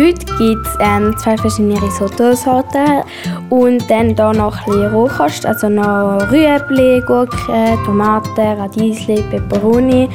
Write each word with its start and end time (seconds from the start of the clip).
Heute 0.00 0.24
gibt 0.38 0.66
es 0.66 0.78
ähm, 0.80 1.14
zwei 1.18 1.36
verschiedene 1.36 1.74
Risotto-Sorten 1.82 3.02
und 3.50 3.82
dann 3.90 4.14
hier 4.16 4.32
noch 4.32 4.56
ein 4.56 4.64
bisschen 4.64 4.94
Rohkost, 4.94 5.44
also 5.44 5.68
noch 5.68 6.26
Rüebli, 6.32 7.02
Gurke, 7.06 7.76
Tomaten, 7.84 8.40
Radiesli, 8.40 9.22
Peperoni 9.28 10.08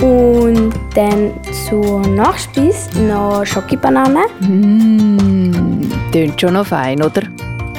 und 0.00 0.72
dann 0.94 1.32
zur 1.66 2.06
Nachspeise 2.06 2.96
noch 3.08 3.44
Schokobananen. 3.44 4.22
Mmh, 4.38 5.88
klingt 6.12 6.40
schon 6.40 6.54
noch 6.54 6.66
fein, 6.66 7.02
oder? 7.02 7.22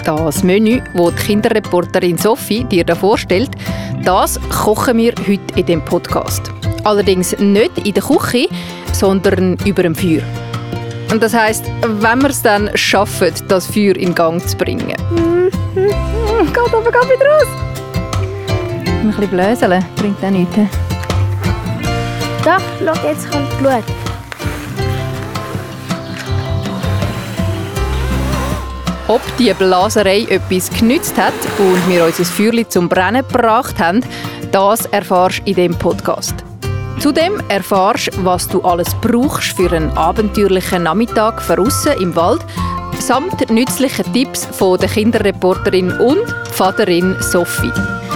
Das 0.03 0.43
Menü, 0.43 0.81
das 0.93 1.15
die 1.15 1.23
Kinderreporterin 1.23 2.17
Sophie 2.17 2.65
dir 2.65 2.83
da 2.83 2.95
vorstellt, 2.95 3.51
das 4.03 4.37
kochen 4.49 4.97
wir 4.97 5.13
heute 5.25 5.57
in 5.57 5.65
dem 5.67 5.85
Podcast. 5.85 6.51
Allerdings 6.83 7.33
nicht 7.39 7.77
in 7.87 7.93
der 7.93 8.03
Küche, 8.03 8.49
sondern 8.91 9.55
über 9.63 9.83
dem 9.83 9.95
Feuer. 9.95 10.21
Und 11.11 11.21
das 11.21 11.33
heißt, 11.33 11.65
wenn 11.81 12.21
wir 12.21 12.29
es 12.29 12.41
dann 12.41 12.69
schaffen, 12.75 13.31
das 13.47 13.67
Feuer 13.67 13.95
in 13.95 14.13
Gang 14.13 14.45
zu 14.45 14.57
bringen. 14.57 14.95
Mm, 15.11 15.49
geht 15.75 16.73
aber 16.73 16.91
gar 16.91 17.03
wieder 17.03 17.25
raus. 17.25 17.47
Ein 18.87 19.11
bisschen 19.11 19.27
bläseln 19.29 19.85
bringt 19.95 20.23
auch 20.23 20.29
nichts. 20.29 20.55
Doch, 22.43 22.61
schau, 22.79 23.07
jetzt 23.07 23.31
kommt 23.31 23.57
Blut. 23.59 23.83
Ob 29.07 29.21
die 29.37 29.53
Blaserei 29.53 30.25
etwas 30.29 30.71
genützt 30.71 31.15
hat 31.17 31.33
und 31.59 31.89
wir 31.89 32.05
unser 32.05 32.25
Feuerchen 32.25 32.69
zum 32.69 32.89
Brennen 32.89 33.27
gebracht 33.27 33.79
haben, 33.79 34.01
das 34.51 34.87
erfährst 34.87 35.39
du 35.39 35.49
in 35.49 35.55
diesem 35.55 35.75
Podcast. 35.75 36.33
Zudem 36.99 37.41
erfährst 37.49 38.15
du, 38.15 38.25
was 38.25 38.47
du 38.47 38.61
alles 38.61 38.95
brauchst 39.01 39.55
für 39.55 39.71
einen 39.71 39.95
abenteuerlichen 39.97 40.83
Nachmittag 40.83 41.45
draussen 41.47 41.93
im 41.99 42.15
Wald, 42.15 42.43
samt 42.99 43.49
nützlichen 43.51 44.11
Tipps 44.13 44.45
von 44.45 44.79
der 44.79 44.89
Kinderreporterin 44.89 45.91
und 45.99 46.25
Vaterin 46.51 47.15
Sophie. 47.19 47.71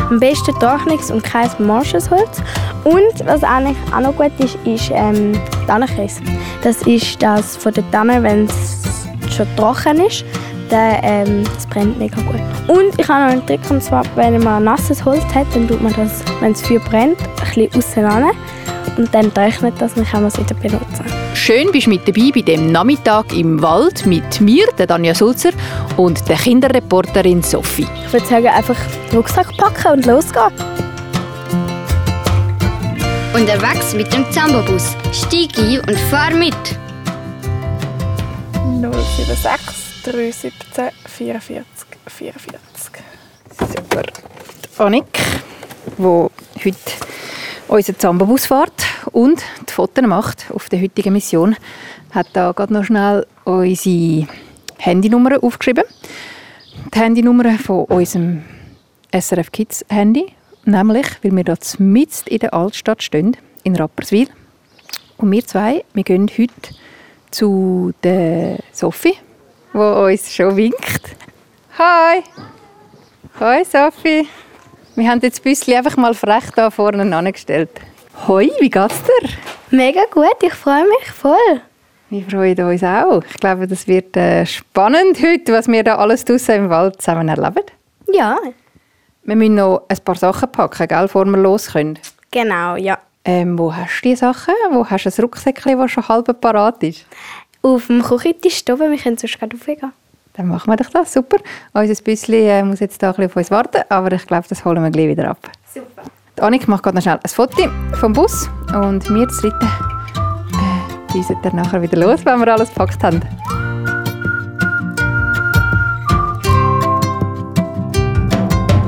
Am 0.10 0.20
besten 0.20 0.58
trockenes 0.60 1.12
und 1.12 1.24
kein 1.24 1.50
morsches 1.60 2.10
Holz. 2.10 2.42
Und 2.84 3.26
was 3.26 3.44
eigentlich 3.44 3.78
auch 3.94 4.00
noch 4.00 4.16
gut 4.16 4.32
ist, 4.40 4.58
ist 4.66 4.90
ähm, 4.94 5.40
Tannenkreis. 5.68 6.20
Das 6.64 6.82
ist 6.84 7.22
das 7.22 7.58
von 7.58 7.74
der 7.74 7.90
Tanne, 7.92 8.24
wenn 8.24 8.46
es 8.46 9.36
schon 9.36 9.48
trocken 9.56 10.06
ist 10.06 10.26
dann 10.70 10.98
ähm, 11.04 11.44
das 11.56 11.66
brennt 11.68 11.98
mega 11.98 12.22
gut. 12.22 12.42
Und 12.68 13.00
ich 13.00 13.08
habe 13.08 13.26
noch 13.26 13.32
einen 13.32 13.46
Trick, 13.46 13.60
und 13.70 13.84
zwar, 13.84 14.04
wenn 14.16 14.42
man 14.44 14.64
nasses 14.64 15.04
Holz 15.04 15.24
hat, 15.34 15.48
dann 15.54 15.68
tut 15.68 15.82
man 15.82 15.94
das, 15.94 16.24
wenn 16.40 16.52
es 16.52 16.62
Feuer 16.62 16.80
brennt, 16.80 17.18
ein 17.20 17.36
bisschen 17.54 17.70
auseinander 17.76 18.32
und 18.98 19.14
dann 19.14 19.34
trocknet 19.34 19.76
das, 19.80 19.94
dann 19.94 20.06
kann 20.06 20.22
man 20.22 20.32
es 20.32 20.38
wieder 20.38 20.56
benutzen. 20.56 21.06
Schön 21.34 21.72
bist 21.72 21.88
du 21.88 21.92
mit 21.92 22.08
dabei 22.08 22.32
bei 22.34 22.42
dem 22.42 22.72
Nachmittag 22.72 23.34
im 23.34 23.62
Wald 23.62 24.06
mit 24.06 24.42
mir, 24.42 24.68
der 24.78 24.88
Danja 24.88 25.14
Sulzer, 25.16 25.52
und 25.98 26.28
der 26.28 26.38
Kinderreporterin 26.38 27.42
Sophie. 27.44 27.88
Ich 28.06 28.14
würde 28.14 28.26
sagen, 28.26 28.48
einfach 28.48 28.78
Rucksack 29.14 29.56
packen 29.58 29.94
und 29.94 30.06
losgehen. 30.06 30.52
Unterwegs 33.34 33.94
mit 33.94 34.12
dem 34.12 34.30
Zambobus. 34.32 34.96
Steig 35.14 35.58
ein 35.58 35.80
und 35.82 36.00
fahr 36.10 36.32
mit. 36.32 36.56
076 38.82 40.04
317 40.04 40.90
44 41.06 41.88
44. 42.08 42.92
Super. 43.60 44.04
Die 44.04 44.80
Annik, 44.82 45.06
die 45.98 46.04
heute 46.04 46.78
unseren 47.70 48.00
Zambobus 48.00 48.48
fährt 48.48 48.86
und 49.12 49.44
die 49.68 49.74
Fotos 49.74 50.06
macht 50.06 50.46
auf 50.54 50.70
der 50.70 50.82
heutigen 50.82 51.14
Mission, 51.14 51.56
hat 52.12 52.28
da 52.34 52.52
gerade 52.52 52.74
noch 52.74 52.84
schnell 52.84 53.26
unsere 53.46 54.28
Handynummer 54.78 55.42
aufgeschrieben. 55.44 55.84
Die 56.94 57.00
Handynummer 57.00 57.58
von 57.60 57.86
unserem 57.86 58.44
SRF 59.14 59.52
Kids 59.52 59.86
Handy, 59.90 60.34
nämlich, 60.66 61.08
weil 61.22 61.36
wir 61.36 61.44
hier 61.44 61.58
mitten 61.86 62.28
in 62.28 62.40
der 62.40 62.54
Altstadt 62.54 63.04
stehen, 63.04 63.38
in 63.64 63.76
Rapperswil. 63.76 64.28
Und 65.18 65.32
wir 65.32 65.46
zwei, 65.46 65.84
wir 65.94 66.04
gehen 66.04 66.30
heute 66.38 66.54
zu 67.30 67.94
der 68.04 68.58
Sophie, 68.72 69.18
die 69.74 69.78
uns 69.78 70.34
schon 70.34 70.56
winkt. 70.56 71.16
Hi! 71.78 72.24
Hi 73.40 73.64
Sophie! 73.64 74.28
Wir 74.96 75.10
haben 75.10 75.22
jetzt 75.22 75.40
ein 75.40 75.44
bisschen 75.44 75.78
einfach 75.78 75.98
mal 75.98 76.14
frech 76.14 76.52
da 76.56 76.70
vorne 76.70 77.16
angestellt. 77.16 77.70
Hoi, 78.28 78.52
wie 78.60 78.70
geht's 78.70 79.02
dir? 79.04 79.30
Mega 79.72 80.02
gut, 80.12 80.36
ich 80.42 80.54
freue 80.54 80.84
mich 80.84 81.12
voll. 81.12 81.62
Wir 82.10 82.24
freuen 82.24 82.60
uns 82.60 82.84
auch. 82.84 83.22
Ich 83.24 83.38
glaube, 83.38 83.68
das 83.68 83.88
wird 83.88 84.18
äh, 84.18 84.46
spannend 84.46 85.22
heute, 85.22 85.54
was 85.54 85.68
wir 85.68 85.84
da 85.84 85.98
alles 85.98 86.26
draußen 86.26 86.56
im 86.56 86.70
Wald 86.70 87.02
zusammen 87.02 87.30
erleben. 87.30 87.64
Ja. 88.12 88.38
Wir 89.24 89.36
müssen 89.36 89.56
noch 89.56 89.84
ein 89.88 89.98
paar 90.04 90.16
Sachen 90.16 90.52
packen, 90.52 90.88
gell, 90.88 91.04
bevor 91.04 91.26
wir 91.26 91.38
los 91.38 91.68
können. 91.72 92.00
Genau, 92.32 92.76
ja. 92.76 92.98
Ähm, 93.24 93.60
wo 93.60 93.74
hast 93.74 94.02
du 94.02 94.10
die 94.10 94.16
Sachen? 94.16 94.56
Wo 94.72 94.86
hast 94.90 95.06
du 95.06 95.10
ein 95.10 95.22
Rucksäckchen, 95.22 95.78
das 95.78 95.92
schon 95.92 96.08
halb 96.08 96.42
parat 96.42 96.82
ist? 96.84 97.06
Auf 97.62 97.88
dem 97.88 98.02
Küchentisch 98.02 98.64
oben, 98.72 98.92
wir 98.92 98.98
können 98.98 99.18
sonst 99.18 99.38
gerade 99.38 99.56
raufgehen. 99.56 99.94
Dann 100.40 100.48
machen 100.48 100.72
wir 100.72 100.78
doch 100.78 100.90
das, 100.90 101.12
super. 101.12 101.36
Unser 101.74 102.02
Büsschen 102.02 102.34
äh, 102.34 102.64
muss 102.64 102.80
jetzt 102.80 103.04
da 103.04 103.10
ein 103.10 103.16
bisschen 103.18 103.30
auf 103.30 103.36
uns 103.36 103.52
warten, 103.52 103.82
aber 103.90 104.14
ich 104.14 104.26
glaube, 104.26 104.48
das 104.48 104.64
holen 104.64 104.82
wir 104.82 104.90
gleich 104.90 105.10
wieder 105.10 105.32
ab. 105.32 105.38
Super. 105.66 106.04
Die 106.38 106.42
Annik 106.42 106.66
macht 106.66 106.82
gerade 106.82 106.96
noch 106.96 107.02
schnell 107.02 107.20
ein 107.22 107.30
Foto 107.30 107.70
vom 108.00 108.14
Bus 108.14 108.50
und 108.74 109.10
wir 109.10 109.26
das 109.26 109.36
dritte 109.42 109.60
äh, 109.66 111.14
düsen 111.14 111.36
dann 111.44 111.58
nachher 111.58 111.82
wieder 111.82 111.98
los, 111.98 112.22
wenn 112.24 112.40
wir 112.40 112.54
alles 112.54 112.70
gepackt 112.70 113.04
haben. 113.04 113.20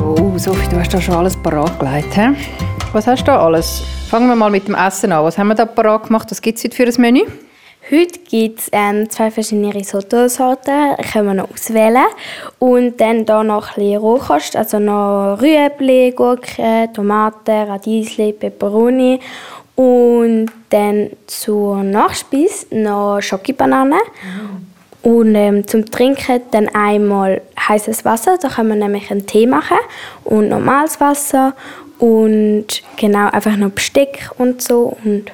Oh, 0.02 0.38
Sophie, 0.38 0.70
du 0.70 0.80
hast 0.80 0.94
da 0.94 1.02
schon 1.02 1.16
alles 1.16 1.36
parat 1.36 1.78
gelegt. 1.82 2.16
He? 2.16 2.30
Was 2.94 3.08
hast 3.08 3.24
du 3.24 3.26
da 3.26 3.46
alles? 3.46 3.84
Fangen 4.10 4.30
wir 4.30 4.38
mal 4.38 4.50
mit 4.50 4.70
dem 4.70 4.76
Essen 4.76 5.12
an. 5.12 5.26
Was 5.26 5.38
haben 5.38 5.50
wir 5.50 5.56
da 5.56 5.66
parat 5.66 6.08
gemacht? 6.08 6.32
Was 6.32 6.42
gibt 6.42 6.60
es 6.60 6.64
heute 6.64 6.78
für 6.78 6.86
ein 6.86 6.94
Menü? 6.98 7.24
Heute 7.92 8.20
gibt 8.20 8.60
es 8.62 8.70
ähm, 8.72 9.10
zwei 9.10 9.30
verschiedene 9.30 9.76
Risotto-Sorten, 9.76 10.96
können 11.12 11.28
wir 11.28 11.34
noch 11.34 11.52
auswählen. 11.52 12.06
Und 12.58 13.02
dann 13.02 13.26
hier 13.26 13.44
noch 13.44 13.68
ein 13.68 13.76
bisschen 13.76 13.98
Rohkost, 13.98 14.56
also 14.56 14.80
noch 14.80 15.42
Rüebli, 15.42 16.14
Gurke, 16.16 16.88
Tomaten, 16.94 17.52
Radiesli, 17.52 18.32
Peperoni. 18.32 19.20
Und 19.76 20.46
dann 20.70 21.10
zur 21.28 21.84
Nachspeise 21.84 22.68
noch 22.72 23.20
Schokobananen. 23.20 24.00
Und 25.02 25.36
ähm, 25.36 25.68
zum 25.68 25.86
Trinken 25.86 26.40
dann 26.52 26.70
einmal 26.70 27.42
heißes 27.60 28.06
Wasser, 28.06 28.38
da 28.42 28.48
können 28.48 28.70
wir 28.70 28.76
nämlich 28.78 29.12
einen 29.12 29.28
Tee 29.28 29.48
machen. 29.48 29.80
Und 30.24 30.48
normales 30.48 31.02
Wasser 31.02 31.56
und 32.00 32.68
genau 32.96 33.30
einfach 33.32 33.58
noch 33.58 33.72
Besteck 33.72 34.30
und 34.38 34.62
so. 34.62 34.96
Und 35.04 35.30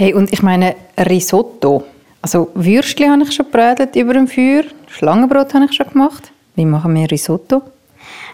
Hey, 0.00 0.14
und 0.14 0.32
ich 0.32 0.42
meine 0.42 0.76
Risotto. 1.06 1.84
Also 2.22 2.50
Würstchen 2.54 3.10
habe 3.10 3.22
ich 3.22 3.32
schon 3.32 3.46
gebraten 3.46 3.88
über 3.94 4.12
dem 4.12 4.28
Feuer, 4.28 4.64
Schlangenbrot 4.88 5.54
habe 5.54 5.64
ich 5.64 5.72
schon 5.72 5.88
gemacht. 5.88 6.30
Wie 6.54 6.66
machen 6.66 6.94
wir 6.94 7.10
Risotto? 7.10 7.62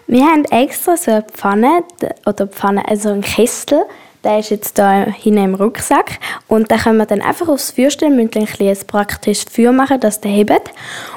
Wir 0.08 0.24
haben 0.24 0.44
extra 0.46 0.96
so 0.96 1.10
eine 1.10 1.22
Pfanne, 1.22 1.84
oder 2.26 2.46
Pfanne, 2.46 2.88
also 2.88 3.10
einen 3.10 3.22
Kessel, 3.22 3.82
der 4.24 4.40
ist 4.40 4.50
jetzt 4.50 4.76
hier 4.76 5.14
hinten 5.16 5.44
im 5.44 5.54
Rucksack. 5.54 6.18
Und 6.48 6.70
da 6.70 6.78
können 6.78 6.98
wir 6.98 7.06
dann 7.06 7.22
einfach 7.22 7.48
aufs 7.48 7.74
stellen, 7.88 8.16
müssen 8.16 8.30
ein, 8.34 8.68
ein 8.68 8.76
praktisches 8.86 9.52
Feuer 9.52 9.72
machen, 9.72 10.00
dass 10.00 10.20
der 10.20 10.32
hebt. 10.32 10.70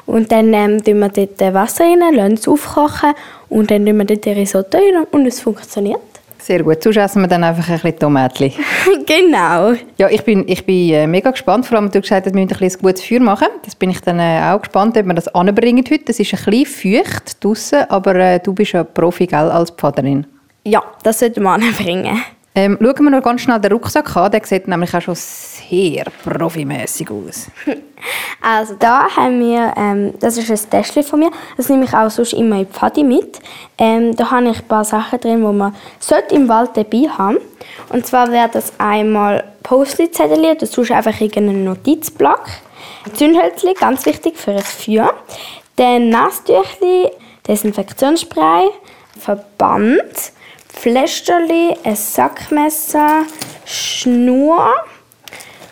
Und 0.05 0.31
dann 0.31 0.53
ähm, 0.53 0.83
tun 0.83 0.99
wir 0.99 1.09
dort 1.09 1.53
Wasser 1.53 1.85
rein, 1.85 1.99
lassen 2.13 2.33
es 2.33 2.47
aufkochen 2.47 3.13
und 3.49 3.71
dann 3.71 3.85
tun 3.85 3.97
wir 3.97 4.05
dort 4.05 4.27
Risotto 4.27 4.77
rein 4.77 5.05
und 5.11 5.25
es 5.25 5.39
funktioniert. 5.39 5.99
Sehr 6.41 6.63
gut. 6.63 6.81
Sonst 6.81 6.97
essen 6.97 7.21
wir 7.21 7.27
dann 7.27 7.43
einfach 7.43 7.67
ein 7.67 7.75
bisschen 7.75 7.99
Tomatli. 7.99 8.53
genau. 9.05 9.73
Ja, 9.97 10.09
ich 10.09 10.23
bin, 10.23 10.47
ich 10.47 10.65
bin 10.65 10.93
äh, 10.93 11.05
mega 11.05 11.31
gespannt. 11.31 11.65
Vor 11.65 11.77
allem, 11.77 11.91
du 11.91 12.01
gesagt 12.01 12.25
hast, 12.25 12.33
wir 12.33 12.41
müssen 12.41 12.63
ein, 12.63 12.81
gutes 12.81 13.03
Feuer 13.03 13.19
machen. 13.19 13.47
Das 13.63 13.75
bin 13.75 13.89
ich 13.89 13.99
dann 14.01 14.19
äh, 14.19 14.41
auch 14.51 14.61
gespannt, 14.61 14.97
ob 14.97 15.05
wir 15.05 15.13
das 15.13 15.27
anbringen 15.29 15.83
heute. 15.89 16.05
Das 16.05 16.19
ist 16.19 16.33
ein 16.33 16.43
bisschen 16.51 17.03
feucht 17.03 17.43
draussen, 17.43 17.79
aber 17.89 18.15
äh, 18.15 18.39
du 18.39 18.53
bist 18.53 18.71
ja 18.71 18.83
Profi, 18.83 19.27
gell, 19.27 19.51
als 19.51 19.71
Pfaderin. 19.71 20.25
Ja, 20.63 20.81
das 21.03 21.19
sollten 21.19 21.43
wir 21.43 21.51
anbringen. 21.51 22.21
Ähm, 22.61 22.77
schauen 22.81 23.05
wir 23.05 23.09
noch 23.11 23.23
ganz 23.23 23.39
schnell 23.39 23.57
den 23.61 23.71
Rucksack 23.71 24.17
an. 24.17 24.31
Der 24.31 24.43
sieht 24.43 24.67
nämlich 24.67 24.93
auch 24.93 24.99
schon 24.99 25.15
sehr 25.15 26.03
profimässig 26.23 27.09
aus. 27.09 27.47
Also 28.41 28.75
da 28.79 29.13
haben 29.13 29.41
wir, 29.41 29.73
ähm, 29.75 30.13
das 30.21 30.37
ist 30.37 30.49
ein 30.49 30.69
Täschchen 30.69 31.03
von 31.03 31.19
mir, 31.19 31.31
das 31.57 31.67
nehme 31.67 31.83
ich 31.83 31.93
auch 31.93 32.09
sonst 32.09 32.31
immer 32.31 32.55
in 32.55 32.65
die 32.65 32.71
Pfadi 32.71 33.03
mit. 33.03 33.39
Ähm, 33.77 34.15
da 34.15 34.31
habe 34.31 34.51
ich 34.51 34.59
ein 34.59 34.67
paar 34.69 34.85
Sachen 34.85 35.19
drin, 35.19 35.41
die 35.41 35.57
man 35.57 35.75
sollte 35.99 36.35
im 36.35 36.47
Wald 36.47 36.69
dabei 36.75 37.09
haben. 37.09 37.39
Und 37.89 38.07
zwar 38.07 38.31
wäre 38.31 38.47
das 38.47 38.71
einmal 38.77 39.43
Post-it-Zettel, 39.63 40.55
das 40.55 40.77
ist 40.77 40.91
einfach 40.91 41.19
irgendein 41.19 41.65
Notizblock. 41.65 42.45
Zündhölzchen, 43.13 43.73
ganz 43.77 44.05
wichtig 44.05 44.37
für 44.37 44.51
ein 44.51 44.59
Feuer. 44.59 45.13
Dann 45.75 46.07
Nasstüchli, 46.07 47.09
Desinfektionsspray, 47.45 48.69
Verband, 49.19 50.31
Fläschchen, 50.79 51.49
ein 51.83 51.95
Sackmesser, 51.95 53.23
Schnur, 53.65 54.71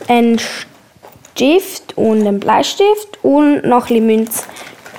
ein 0.10 0.38
Stift 0.38 1.98
und 1.98 2.28
einen 2.28 2.42
Bleistift 2.42 3.18
und 3.24 3.64
noch 3.64 3.84
ein 3.84 3.88
bisschen 3.88 4.06
Münz, 4.06 4.44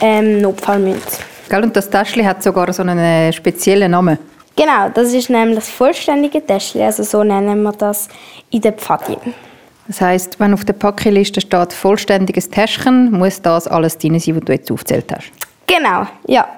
ähm, 0.00 0.40
Notfallmünz. 0.40 1.18
Gell? 1.50 1.62
Und 1.62 1.76
das 1.76 1.90
Täschchen 1.90 2.24
hat 2.24 2.42
sogar 2.42 2.72
so 2.72 2.82
einen 2.82 2.98
äh, 2.98 3.32
speziellen 3.34 3.90
Namen. 3.90 4.18
Genau, 4.56 4.88
das 4.88 5.12
ist 5.12 5.28
nämlich 5.28 5.56
das 5.56 5.68
vollständige 5.68 6.44
Täschchen, 6.44 6.80
also 6.80 7.02
so 7.02 7.22
nennen 7.22 7.62
wir 7.62 7.72
das 7.72 8.08
in 8.50 8.62
der 8.62 8.72
Pfadi. 8.72 9.16
Das 9.88 10.00
heisst, 10.00 10.40
wenn 10.40 10.54
auf 10.54 10.64
der 10.64 10.72
Packeliste 10.72 11.42
steht 11.42 11.74
vollständiges 11.74 12.48
Täschchen, 12.48 13.12
muss 13.12 13.42
das 13.42 13.68
alles 13.68 13.98
drin 13.98 14.18
sein, 14.18 14.36
was 14.36 14.44
du 14.44 14.52
jetzt 14.52 14.72
aufgezählt 14.72 15.12
hast. 15.14 15.30
Genau, 15.66 16.06
ja. 16.26 16.48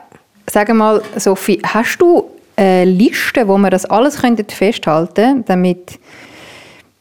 Sag 0.48 0.72
mal, 0.72 1.02
Sophie, 1.16 1.60
hast 1.64 1.98
du 1.98 2.30
eine 2.60 2.84
Liste, 2.84 3.48
wo 3.48 3.56
wir 3.58 3.70
das 3.70 3.86
alles 3.86 4.16
festhalten 4.16 5.14
könnten, 5.14 5.44
damit 5.46 5.98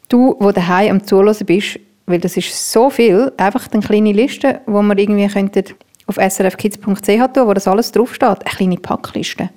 du, 0.08 0.36
wo 0.40 0.52
daheim 0.52 0.92
am 0.92 1.04
Zuhören 1.04 1.36
bist, 1.46 1.80
weil 2.06 2.20
das 2.20 2.38
ist 2.38 2.72
so 2.72 2.90
viel, 2.90 3.32
einfach 3.38 3.68
eine 3.72 3.84
kleine 3.84 4.12
Liste, 4.12 4.62
wo 4.66 4.82
wir 4.82 4.98
irgendwie 4.98 5.28
könnten 5.28 5.64
auf 6.08 6.16
srfkids.ch 6.16 7.06
tun, 7.34 7.48
wo 7.48 7.54
das 7.54 7.68
alles 7.68 7.92
draufsteht, 7.92 8.24
eine 8.24 8.56
kleine 8.56 8.78
Packliste. 8.78 9.50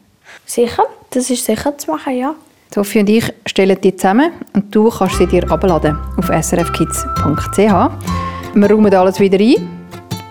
Sicher, 0.44 0.84
das 1.10 1.30
ist 1.30 1.44
sicher 1.44 1.76
zu 1.78 1.90
machen, 1.90 2.18
ja. 2.18 2.34
Sophie 2.74 3.00
und 3.00 3.08
ich 3.08 3.32
stellen 3.46 3.78
die 3.82 3.94
zusammen 3.94 4.32
und 4.54 4.74
du 4.74 4.88
kannst 4.88 5.18
sie 5.18 5.26
dir 5.26 5.50
abladen 5.50 5.96
auf 6.16 6.26
srfkids.ch. 6.26 7.58
Wir 8.54 8.70
räumen 8.70 8.94
alles 8.94 9.20
wieder 9.20 9.38
ein 9.38 9.68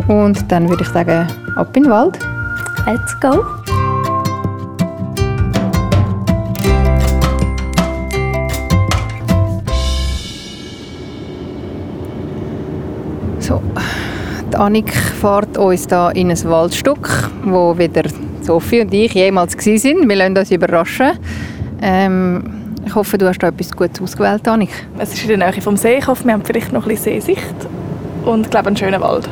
und 0.07 0.51
dann 0.51 0.67
würde 0.69 0.83
ich 0.83 0.89
sagen, 0.89 1.27
ab 1.55 1.75
in 1.77 1.83
den 1.83 1.91
Wald. 1.91 2.19
Let's 2.85 3.19
go. 3.19 3.60
Die 14.51 14.57
Annik 14.57 14.93
fährt 14.93 15.57
uns 15.57 15.87
da 15.87 16.11
in 16.11 16.29
ein 16.29 16.43
Waldstück, 16.43 17.29
wo 17.45 17.77
weder 17.77 18.03
Sophie 18.41 18.81
und 18.81 18.93
ich 18.93 19.13
jemals 19.13 19.55
waren. 19.55 19.77
sind. 19.77 20.09
Wir 20.09 20.15
lassen 20.15 20.37
uns 20.37 20.51
überraschen. 20.51 21.11
Ähm, 21.81 22.43
ich 22.85 22.93
hoffe, 22.93 23.17
du 23.17 23.27
hast 23.27 23.39
da 23.39 23.47
etwas 23.47 23.71
Gutes 23.71 24.01
ausgewählt, 24.01 24.47
Annik. 24.47 24.71
Es 24.97 25.13
ist 25.13 25.23
in 25.23 25.39
der 25.39 25.51
Nähe 25.51 25.61
vom 25.61 25.77
See. 25.77 25.97
Ich 25.97 26.07
hoffe, 26.07 26.25
wir 26.25 26.33
haben 26.33 26.43
vielleicht 26.43 26.73
noch 26.73 26.83
ein 26.85 26.89
bisschen 26.89 27.21
Seesicht. 27.21 27.55
Und 28.25 28.45
ich 28.45 28.49
glaube, 28.49 28.67
einen 28.67 28.77
schönen 28.77 28.99
Wald. 29.01 29.29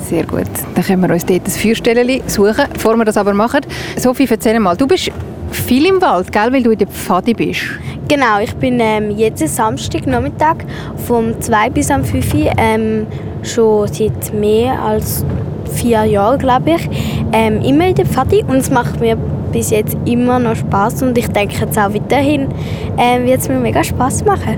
Sehr 0.00 0.24
gut. 0.24 0.46
Dann 0.74 0.84
können 0.84 1.02
wir 1.02 1.12
uns 1.12 1.26
dort 1.26 1.44
ein 1.44 1.50
Feuerstellen 1.50 2.22
suchen. 2.26 2.64
Bevor 2.72 2.96
wir 2.96 3.04
das 3.04 3.16
aber 3.16 3.34
machen, 3.34 3.60
Sophie, 3.96 4.28
erzähl 4.30 4.60
mal, 4.60 4.76
du 4.76 4.86
bist 4.86 5.10
viel 5.50 5.86
im 5.86 6.00
Wald, 6.00 6.30
gell, 6.30 6.52
weil 6.52 6.62
du 6.62 6.70
in 6.70 6.78
der 6.78 6.86
Pfadi 6.86 7.34
bist. 7.34 7.62
Genau, 8.08 8.40
ich 8.42 8.54
bin 8.54 8.80
ähm, 8.80 9.10
jeden 9.10 9.36
Samstag 9.46 10.06
Nachmittag 10.06 10.64
vom 11.06 11.38
2 11.38 11.68
bis 11.68 11.90
am 11.90 12.02
5 12.02 12.34
Uhr, 12.34 12.50
ähm, 12.56 13.06
schon 13.42 13.86
seit 13.88 14.32
mehr 14.32 14.82
als 14.82 15.26
vier 15.74 16.04
Jahren, 16.04 16.38
glaube 16.38 16.70
ich, 16.70 16.88
ähm, 17.34 17.60
immer 17.60 17.86
in 17.86 17.94
der 17.94 18.06
Pfadi 18.06 18.42
und 18.48 18.56
es 18.56 18.70
macht 18.70 18.98
mir 18.98 19.18
bis 19.52 19.68
jetzt 19.68 19.94
immer 20.06 20.38
noch 20.38 20.56
Spaß 20.56 21.02
und 21.02 21.18
ich 21.18 21.28
denke 21.28 21.56
jetzt 21.60 21.78
auch 21.78 21.92
weiterhin 21.92 22.48
ähm, 22.96 23.26
wird 23.26 23.40
es 23.40 23.48
mir 23.50 23.60
mega 23.60 23.84
Spaß 23.84 24.24
machen. 24.24 24.56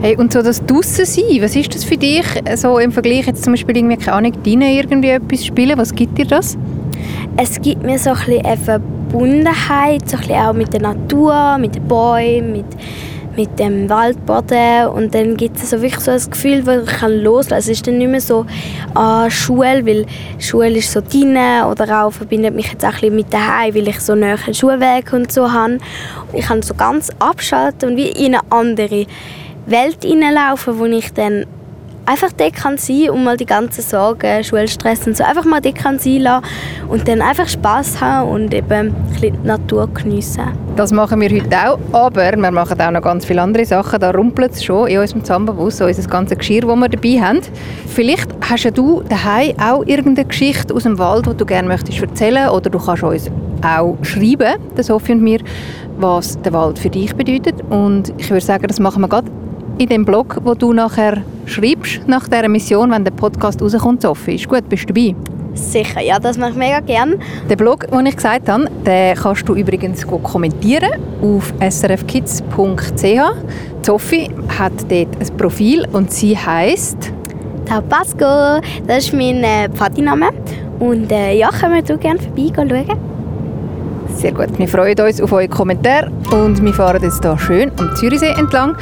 Hey, 0.00 0.16
und 0.16 0.32
so 0.32 0.42
das 0.42 0.60
draussen 0.66 1.04
sein, 1.04 1.42
was 1.42 1.54
ist 1.54 1.72
das 1.72 1.84
für 1.84 1.96
dich 1.96 2.26
so 2.56 2.76
im 2.80 2.90
Vergleich 2.90 3.24
jetzt 3.24 3.44
zum 3.44 3.52
Beispiel 3.52 3.76
irgendwie, 3.76 3.98
keine 3.98 4.16
Ahnung, 4.16 4.32
drinnen 4.42 4.68
irgendwie 4.68 5.10
etwas 5.10 5.46
spielen, 5.46 5.78
was 5.78 5.94
gibt 5.94 6.18
dir 6.18 6.26
das? 6.26 6.58
Es 7.36 7.60
gibt 7.60 7.84
mir 7.84 8.00
so 8.00 8.10
ein 8.10 8.16
bisschen 8.16 8.99
Verbundenheit, 9.10 10.08
so 10.08 10.16
ein 10.16 10.30
auch 10.36 10.52
mit 10.52 10.72
der 10.72 10.82
Natur, 10.82 11.58
mit 11.58 11.74
den 11.74 11.88
Bäumen, 11.88 12.52
mit, 12.52 12.66
mit 13.36 13.58
dem 13.58 13.88
Waldboden 13.88 14.86
und 14.86 15.12
dann 15.12 15.36
gibt 15.36 15.56
es 15.56 15.70
so 15.70 15.82
wirklich 15.82 16.00
so 16.00 16.12
ein 16.12 16.30
Gefühl, 16.30 16.64
wo 16.64 16.70
ich 16.70 16.86
kann 16.86 17.18
loslassen 17.18 17.48
kann. 17.50 17.58
Es 17.58 17.68
ist 17.68 17.86
dann 17.88 17.98
nicht 17.98 18.08
mehr 18.08 18.20
so 18.20 18.46
an 18.94 19.28
Schule, 19.28 19.84
weil 19.84 20.06
Schule 20.38 20.78
ist 20.78 20.92
so 20.92 21.00
drinnen 21.00 21.64
oder 21.64 22.04
auch 22.04 22.12
verbindet 22.12 22.54
mich 22.54 22.70
jetzt 22.70 22.84
auch 22.84 22.90
ein 22.90 23.00
bisschen 23.00 23.16
mit 23.16 23.32
daheim, 23.32 23.74
weil 23.74 23.88
ich 23.88 23.98
so 23.98 24.14
näher 24.14 24.38
Schulweg 24.52 25.12
und 25.12 25.32
so 25.32 25.50
habe. 25.50 25.78
Ich 26.32 26.46
kann 26.46 26.62
so 26.62 26.74
ganz 26.74 27.10
abschalten 27.18 27.90
und 27.90 27.96
wie 27.96 28.10
in 28.10 28.36
eine 28.36 28.44
andere 28.50 29.06
Welt 29.66 30.04
hineinlaufen, 30.04 30.78
wo 30.78 30.84
ich 30.84 31.12
dann 31.12 31.46
einfach 32.10 32.32
dort 32.32 32.54
kann 32.54 32.76
sein 32.76 33.10
und 33.10 33.22
mal 33.22 33.36
die 33.36 33.46
ganzen 33.46 33.82
Sorgen, 33.82 34.42
Schulstress 34.42 35.06
und 35.06 35.16
so 35.16 35.22
einfach 35.22 35.44
mal 35.44 35.60
dort 35.60 35.76
kann 35.76 35.98
sein 35.98 36.22
lassen 36.22 36.44
und 36.88 37.06
dann 37.06 37.22
einfach 37.22 37.48
Spaß 37.48 38.00
haben 38.00 38.30
und 38.30 38.52
eben 38.52 38.72
ein 38.72 38.94
bisschen 39.12 39.40
die 39.40 39.46
Natur 39.46 39.88
geniessen. 39.94 40.42
Das 40.74 40.92
machen 40.92 41.20
wir 41.20 41.30
heute 41.30 41.56
auch, 41.56 41.78
aber 41.92 42.32
wir 42.36 42.50
machen 42.50 42.80
auch 42.80 42.90
noch 42.90 43.02
ganz 43.02 43.24
viele 43.24 43.42
andere 43.42 43.64
Sachen. 43.64 44.00
Da 44.00 44.10
rumpelt 44.10 44.52
es 44.52 44.64
schon 44.64 44.88
in 44.88 44.98
unserem 44.98 45.22
Zambabus, 45.24 45.78
so 45.78 45.84
unser 45.84 46.08
ganzes 46.08 46.38
Geschirr, 46.38 46.62
das 46.62 46.76
wir 46.76 46.88
dabei 46.88 47.20
haben. 47.20 47.40
Vielleicht 47.86 48.28
hast 48.48 48.64
ja 48.64 48.70
du 48.70 49.02
daheim 49.08 49.54
auch 49.60 49.86
irgendeine 49.86 50.26
Geschichte 50.26 50.74
aus 50.74 50.82
dem 50.82 50.98
Wald, 50.98 51.26
die 51.26 51.36
du 51.36 51.46
gerne 51.46 51.68
möchtest 51.68 52.00
erzählen 52.00 52.48
oder 52.48 52.70
du 52.70 52.78
kannst 52.78 53.04
uns 53.04 53.30
auch 53.62 53.96
schreiben, 54.02 54.54
der 54.76 54.84
Sophie 54.84 55.12
und 55.12 55.22
mir, 55.22 55.40
was 55.98 56.40
der 56.42 56.52
Wald 56.52 56.78
für 56.78 56.90
dich 56.90 57.14
bedeutet. 57.14 57.56
Und 57.68 58.12
ich 58.16 58.30
würde 58.30 58.44
sagen, 58.44 58.66
das 58.66 58.80
machen 58.80 59.02
wir 59.02 59.08
gerade 59.08 59.30
in 59.80 59.88
dem 59.88 60.04
Blog, 60.04 60.36
wo 60.44 60.52
du 60.52 60.74
nachher 60.74 61.22
schreibst, 61.46 62.06
nach 62.06 62.28
dieser 62.28 62.48
Mission, 62.48 62.90
wenn 62.90 63.02
der 63.02 63.12
Podcast 63.12 63.62
rauskommt, 63.62 64.02
Sophie. 64.02 64.34
Ist 64.34 64.46
gut, 64.46 64.68
bist 64.68 64.82
du 64.82 64.92
dabei? 64.92 65.14
Sicher, 65.54 66.02
ja, 66.02 66.18
das 66.18 66.36
mache 66.36 66.50
ich 66.50 66.56
mega 66.56 66.80
gerne. 66.80 67.16
Den 67.48 67.56
Blog, 67.56 67.90
den 67.90 68.04
ich 68.04 68.14
gesagt 68.14 68.50
habe, 68.50 68.68
den 68.84 69.16
kannst 69.16 69.48
du 69.48 69.54
übrigens 69.54 70.06
kommentieren 70.06 70.90
auf 71.22 71.54
srfkids.ch. 71.66 73.20
Sophie 73.80 74.30
hat 74.58 74.72
dort 74.82 75.16
ein 75.18 75.36
Profil 75.38 75.88
und 75.92 76.12
sie 76.12 76.36
heisst... 76.36 77.10
Tabasco, 77.64 78.60
das 78.86 79.06
ist 79.06 79.14
mein 79.14 79.42
äh. 79.42 79.68
Und 80.78 81.10
äh, 81.10 81.32
ja, 81.38 81.48
können 81.50 81.82
wir 81.86 81.96
gerne 81.96 82.20
vorbei 82.20 82.52
schauen. 82.54 83.19
Sehr 84.20 84.32
gut, 84.32 84.58
wir 84.58 84.68
freuen 84.68 85.00
uns 85.00 85.18
auf 85.18 85.32
eure 85.32 85.48
Kommentare 85.48 86.10
und 86.30 86.62
wir 86.62 86.74
fahren 86.74 87.02
jetzt 87.02 87.24
hier 87.24 87.38
schön 87.38 87.72
am 87.78 87.96
Zürichsee 87.96 88.32
entlang 88.32 88.76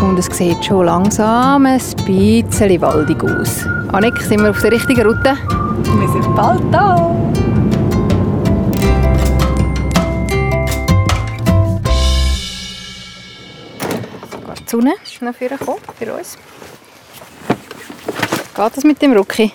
und 0.00 0.18
es 0.18 0.34
sieht 0.34 0.64
schon 0.64 0.86
langsam 0.86 1.66
ein 1.66 1.78
bisschen 2.06 2.80
waldig 2.80 3.22
aus. 3.22 3.66
Annik, 3.92 4.16
sind 4.22 4.40
wir 4.40 4.48
auf 4.48 4.62
der 4.62 4.72
richtigen 4.72 5.02
Route? 5.02 5.36
Wir 5.84 6.08
sind 6.08 6.34
bald 6.34 6.62
da. 6.72 7.14
Die 14.58 14.70
Sonne 14.70 14.94
ist 15.04 15.20
noch 15.20 15.34
für 15.34 16.14
uns. 16.14 16.38
Geht 18.54 18.76
das 18.76 18.84
mit 18.84 19.02
dem 19.02 19.12
Rucki? 19.12 19.52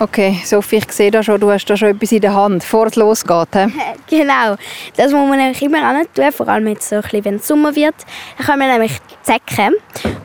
Okay, 0.00 0.40
Sophie, 0.44 0.76
ich 0.76 0.92
sehe 0.92 1.10
da 1.10 1.24
schon, 1.24 1.40
du 1.40 1.50
hast 1.50 1.66
da 1.66 1.76
schon 1.76 1.88
etwas 1.88 2.12
in 2.12 2.20
der 2.20 2.32
Hand, 2.32 2.60
bevor 2.60 2.86
es 2.86 2.94
losgeht. 2.94 3.48
He? 3.52 3.66
Genau, 4.06 4.54
das 4.96 5.10
muss 5.10 5.28
man 5.28 5.38
nämlich 5.38 5.60
immer 5.60 5.82
an 5.82 6.06
tun, 6.14 6.30
vor 6.30 6.46
allem 6.48 6.68
jetzt 6.68 6.88
so 6.88 6.96
ein 6.96 7.02
bisschen, 7.02 7.24
wenn 7.24 7.34
es 7.34 7.48
Sommer 7.48 7.74
wird. 7.74 7.96
Dann 8.36 8.46
kann 8.46 8.58
man 8.60 8.68
nämlich 8.68 8.92
Zecken 9.22 9.74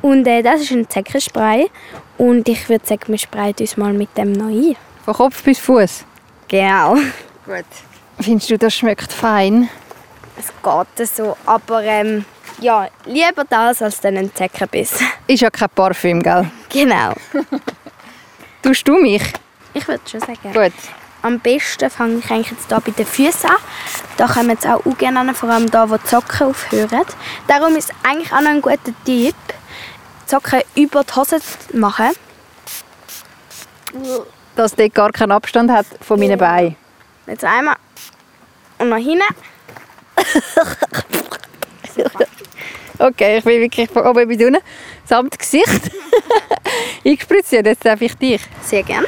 und 0.04 0.28
äh, 0.28 0.44
das 0.44 0.62
ist 0.62 0.72
ein 0.72 0.88
Zeckenspray 0.88 1.72
und 2.20 2.48
ich 2.48 2.70
würde 2.70 2.86
sagen, 2.86 3.02
wir 3.08 3.18
sprayen 3.18 3.56
uns 3.60 3.76
mal 3.76 3.94
mit 3.94 4.16
dem 4.16 4.34
noch 4.34 4.46
ein. 4.46 4.76
Von 5.06 5.14
Kopf 5.16 5.42
bis 5.42 5.58
Fuß. 5.58 6.06
Genau. 6.50 6.94
Gut. 7.46 7.66
Findest 8.20 8.52
du, 8.52 8.58
das 8.60 8.76
schmeckt 8.76 9.12
fein? 9.12 9.70
Es 10.38 10.54
geht 10.62 11.08
so, 11.08 11.36
aber 11.48 11.84
ähm, 11.84 12.26
ja, 12.62 12.88
lieber 13.06 13.44
das 13.50 13.82
als 13.82 14.00
dann 14.00 14.18
ein 14.18 14.34
Zeckenbiss. 14.36 15.00
Ist 15.26 15.42
ja 15.42 15.50
kein 15.50 15.70
Parfüm, 15.70 16.22
gell? 16.22 16.46
Genau. 16.70 17.14
Tust 18.62 18.88
du 18.88 19.02
mich? 19.02 19.24
Ich 19.74 19.88
würde 19.88 20.02
schon 20.10 20.20
sagen. 20.20 20.54
Gut. 20.54 20.74
Am 21.22 21.40
besten 21.40 21.90
fange 21.90 22.20
ich 22.20 22.30
eigentlich 22.30 22.52
jetzt 22.52 22.68
hier 22.68 22.82
bei 22.82 22.92
den 22.92 23.06
Füßen 23.06 23.50
an. 23.50 23.56
Da 24.18 24.28
kommen 24.28 24.50
jetzt 24.50 24.68
auch, 24.68 24.86
auch 24.86 24.98
gerne 24.98 25.22
an, 25.22 25.34
vor 25.34 25.50
allem 25.50 25.72
da, 25.72 25.90
wo 25.90 25.96
die 25.96 26.08
Socken 26.08 26.48
aufhören. 26.48 27.06
Darum 27.48 27.76
ist 27.78 27.94
eigentlich 28.04 28.32
auch 28.34 28.42
noch 28.42 28.50
ein 28.50 28.62
guter 28.62 28.78
Tipp, 29.06 29.08
die 29.08 29.34
Socken 30.26 30.62
über 30.76 31.04
die 31.04 31.16
Hose 31.16 31.40
zu 31.40 31.78
machen. 31.78 32.10
Dass 34.56 34.76
dort 34.76 34.94
gar 34.94 35.12
keinen 35.12 35.32
Abstand 35.32 35.72
hat 35.72 35.86
von 36.02 36.20
meinen 36.20 36.38
Beinen. 36.38 36.76
Jetzt 37.26 37.46
einmal 37.46 37.78
und 38.80 38.90
noch 38.90 38.98
hinten. 38.98 39.24
Okay, 43.00 43.40
ich 43.40 43.44
bin 43.44 43.60
wirklich 43.60 43.90
von 43.90 44.06
oben 44.06 44.28
bis 44.28 44.38
unten 44.38 44.60
samt 45.04 45.38
Gesicht 45.38 45.68
eingespritzt. 47.06 47.52
Ja, 47.52 47.62
jetzt 47.62 47.84
darf 47.84 48.00
ich 48.02 48.16
dich. 48.16 48.42
Sehr 48.62 48.84
gerne. 48.84 49.08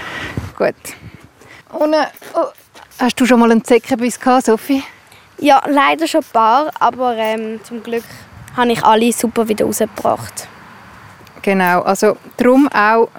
Gut. 0.57 0.75
Und, 1.69 1.93
äh, 1.93 2.05
oh. 2.33 2.45
Hast 2.99 3.19
du 3.19 3.25
schon 3.25 3.39
mal 3.39 3.51
einen 3.51 3.63
Zeckenbiss 3.63 4.19
gehabt, 4.19 4.45
Sophie? 4.45 4.83
Ja, 5.37 5.61
leider 5.67 6.07
schon 6.07 6.21
ein 6.21 6.31
paar, 6.31 6.71
aber 6.79 7.17
ähm, 7.17 7.59
zum 7.63 7.83
Glück 7.83 8.05
habe 8.55 8.71
ich 8.71 8.83
alle 8.83 9.11
super 9.11 9.47
wieder 9.47 9.65
rausgebracht. 9.65 10.47
Genau, 11.41 11.81
also 11.81 12.17
darum 12.37 12.69
auch 12.69 13.09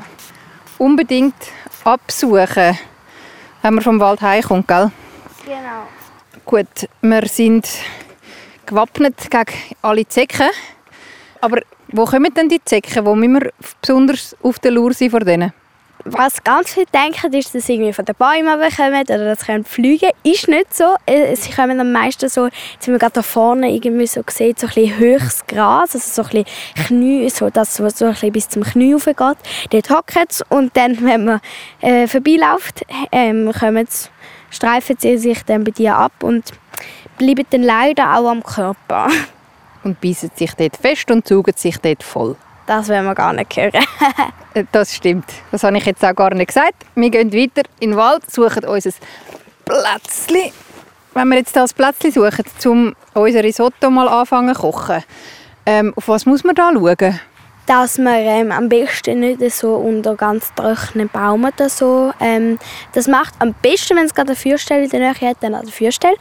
unbedingt 0.78 1.35
absuchen, 1.85 2.78
wenn 3.62 3.75
man 3.75 3.85
vom 3.85 4.00
Wald 4.00 4.23
heimkommt, 4.23 4.66
gell? 4.66 4.90
Genau. 5.45 5.87
Gut, 6.45 6.88
wir 7.02 7.28
sind 7.28 7.69
gewappnet 8.64 9.31
gegen 9.31 9.59
alle 9.83 10.09
Zecken. 10.09 10.49
Aber 11.40 11.61
wo 11.88 12.05
kommen 12.05 12.33
denn 12.33 12.49
die 12.49 12.64
Zecken? 12.64 13.05
Wo 13.05 13.14
müssen 13.14 13.35
wir 13.35 13.52
besonders 13.81 14.35
auf 14.43 14.59
der 14.59 14.71
Lur 14.71 14.95
sein 14.95 15.11
vor 15.11 15.21
denen? 15.21 15.52
Was 16.08 16.44
ganz 16.44 16.72
viele 16.72 16.86
denken, 16.86 17.32
ist, 17.32 17.52
dass 17.52 17.66
sie 17.66 17.75
irgendwie 17.75 17.92
von 17.92 18.04
den 18.04 18.14
Bäumen 18.14 18.60
kommen 18.76 19.02
oder 19.02 19.34
dass 19.34 19.40
sie 19.40 19.64
fliegen 19.64 19.98
können. 19.98 20.12
Ist 20.34 20.46
nicht 20.46 20.72
so. 20.72 20.94
Äh, 21.04 21.34
Sie 21.34 21.50
kommen 21.50 21.80
am 21.80 21.90
meisten 21.90 22.28
so, 22.28 22.46
jetzt 22.46 22.86
wir 22.86 22.96
gerade 22.96 23.14
da 23.14 23.22
vorne 23.22 23.75
irgendwie 23.75 24.06
so 24.06 24.22
gesehen, 24.22 24.54
so 24.56 24.68
ein 24.68 24.75
bisschen 24.75 24.98
höchstes 24.98 25.46
Gras, 25.48 25.96
also 25.96 26.22
so 26.22 26.38
ein 26.38 26.44
Knie, 26.86 27.28
so 27.28 27.50
das, 27.50 27.82
was 27.82 27.98
so 27.98 28.04
ein 28.04 28.32
bis 28.32 28.48
zum 28.48 28.62
Knie 28.62 28.94
hochgeht. 28.94 29.18
Dort 29.70 29.90
hocken 29.90 30.26
sie 30.28 30.44
und 30.48 30.76
dann, 30.76 31.04
wenn 31.04 31.25
man 31.25 31.40
äh, 31.80 32.06
vorbeiläuft, 32.06 32.82
ähm, 33.10 33.50
kommen 33.58 33.86
sie, 33.90 34.08
streifen 34.50 34.94
sie 35.00 35.18
sich 35.18 35.42
dann 35.42 35.64
bei 35.64 35.72
dir 35.72 35.96
ab 35.96 36.12
und 36.22 36.52
bleiben 37.18 37.46
dann 37.50 37.64
leider 37.64 38.16
auch 38.16 38.30
am 38.30 38.44
Körper. 38.44 39.08
Und 39.82 40.00
beißen 40.00 40.30
sich 40.36 40.54
dort 40.54 40.76
fest 40.76 41.10
und 41.10 41.26
saugen 41.26 41.54
sich 41.56 41.78
dort 41.78 42.04
voll. 42.04 42.36
Das 42.66 42.88
wollen 42.88 43.04
wir 43.04 43.14
gar 43.14 43.32
nicht 43.32 43.56
hören. 43.56 43.73
Äh, 44.54 44.64
Das 44.73 44.94
stimmt. 44.94 45.26
Das 45.52 45.62
habe 45.62 45.76
ich 45.76 45.85
jetzt 45.85 46.04
auch 46.04 46.14
gar 46.14 46.35
nicht 46.35 46.49
gesagt. 46.49 46.75
Wir 46.94 47.11
gehen 47.11 47.32
weiter 47.32 47.68
in 47.78 47.90
den 47.90 47.96
Wald, 47.99 48.28
suchen 48.30 48.64
uns 48.64 48.87
ein 48.87 48.92
Plätzchen. 49.64 50.52
Wenn 51.14 51.28
wir 51.28 51.38
jetzt 51.38 51.54
das 51.54 51.75
Plätzchen 51.75 52.12
suchen, 52.12 52.44
um 52.64 52.96
unser 53.14 53.44
Risotto 53.44 53.90
mal 53.90 54.08
anfangen 54.08 54.54
zu 54.54 54.61
kochen, 54.61 55.04
ähm, 55.66 55.92
auf 55.96 56.08
was 56.08 56.26
muss 56.26 56.42
man 56.44 56.54
da 56.54 56.70
schauen? 56.73 57.20
dass 57.66 57.99
man 57.99 58.14
ähm, 58.14 58.52
am 58.52 58.68
besten 58.68 59.20
nicht 59.20 59.40
so 59.50 59.75
unter 59.75 60.14
ganz 60.14 60.54
trockenen 60.54 61.08
Baum 61.08 61.44
oder 61.44 61.68
so. 61.68 62.12
Ähm, 62.20 62.58
das 62.92 63.08
macht 63.08 63.35
am 63.40 63.54
besten, 63.61 63.96
wenn 63.96 64.06
es 64.06 64.14
gerade 64.14 64.28
eine 64.28 64.37
Feuerstelle 64.37 64.85
in 64.85 64.90
der 64.90 65.00
Nähe 65.00 65.30
hat, 65.30 65.38
dann 65.40 65.54
an 65.54 65.64
der 65.64 65.73
Feuerstelle. 65.73 66.16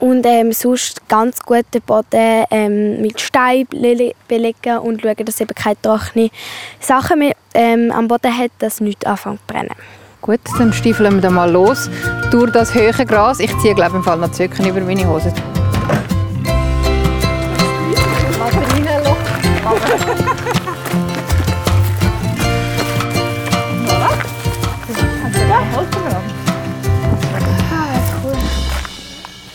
Und 0.00 0.24
ähm, 0.26 0.52
sonst 0.52 1.08
ganz 1.08 1.40
gut 1.40 1.64
den 1.74 1.82
Boden 1.82 2.44
ähm, 2.50 3.00
mit 3.00 3.20
Stein 3.20 3.66
le- 3.72 4.14
belegen 4.28 4.78
und 4.78 5.02
schauen, 5.02 5.16
dass 5.24 5.40
eben 5.40 5.54
keine 5.54 5.80
trockenen 5.82 6.30
Sachen 6.78 7.18
mehr 7.18 7.34
ähm, 7.52 7.90
am 7.90 8.06
Boden 8.06 8.36
hat, 8.36 8.52
dass 8.60 8.80
nichts 8.80 9.04
anfängt 9.04 9.40
zu 9.40 9.52
brennen. 9.52 9.74
Gut, 10.20 10.40
dann 10.58 10.72
stiefeln 10.72 11.14
wir 11.14 11.20
da 11.20 11.30
mal 11.30 11.50
los 11.50 11.90
durch 12.30 12.52
das 12.52 12.74
hohe 12.74 12.92
Gras. 13.06 13.40
Ich 13.40 13.56
ziehe 13.58 13.74
glaube 13.74 13.90
ich, 13.90 13.96
im 13.96 14.04
Fall 14.04 14.18
noch 14.18 14.32
Socken 14.32 14.66
über 14.66 14.80
meine 14.80 15.08
Hose. 15.08 15.32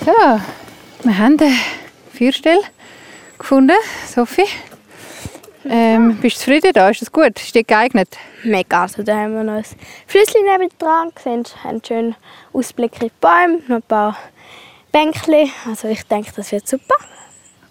So, 0.05 0.11
wir 0.11 1.17
haben 1.17 1.39
eine 1.39 1.53
Feuerstelle 2.11 2.59
gefunden, 3.39 3.77
Sophie. 4.05 4.43
Ähm, 5.63 6.17
bist 6.17 6.35
du 6.35 6.39
zufrieden 6.41 6.73
da? 6.73 6.89
Ist 6.89 7.01
das 7.01 7.09
gut? 7.09 7.39
Ist 7.39 7.55
dir 7.55 7.63
geeignet? 7.63 8.09
Mega. 8.43 8.81
Also 8.81 9.01
da 9.01 9.15
haben 9.15 9.33
wir 9.33 9.45
noch 9.45 9.53
ein 9.53 9.65
Flüsschen 10.05 10.43
nebendran, 10.43 11.11
sehen, 11.23 11.45
haben 11.63 11.69
einen 11.69 11.85
schönen 11.85 12.15
Ausblick 12.51 13.01
in 13.01 13.07
die 13.07 13.13
Bäume, 13.21 13.59
noch 13.69 13.77
ein 13.77 13.81
paar 13.83 14.17
Bänkchen. 14.91 15.49
Also 15.69 15.87
ich 15.87 16.03
denke, 16.03 16.33
das 16.35 16.51
wird 16.51 16.67
super. 16.67 16.95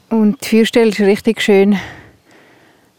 Und 0.08 0.40
die 0.40 0.56
Feuerstelle 0.56 0.88
ist 0.88 1.00
richtig 1.00 1.42
schön 1.42 1.78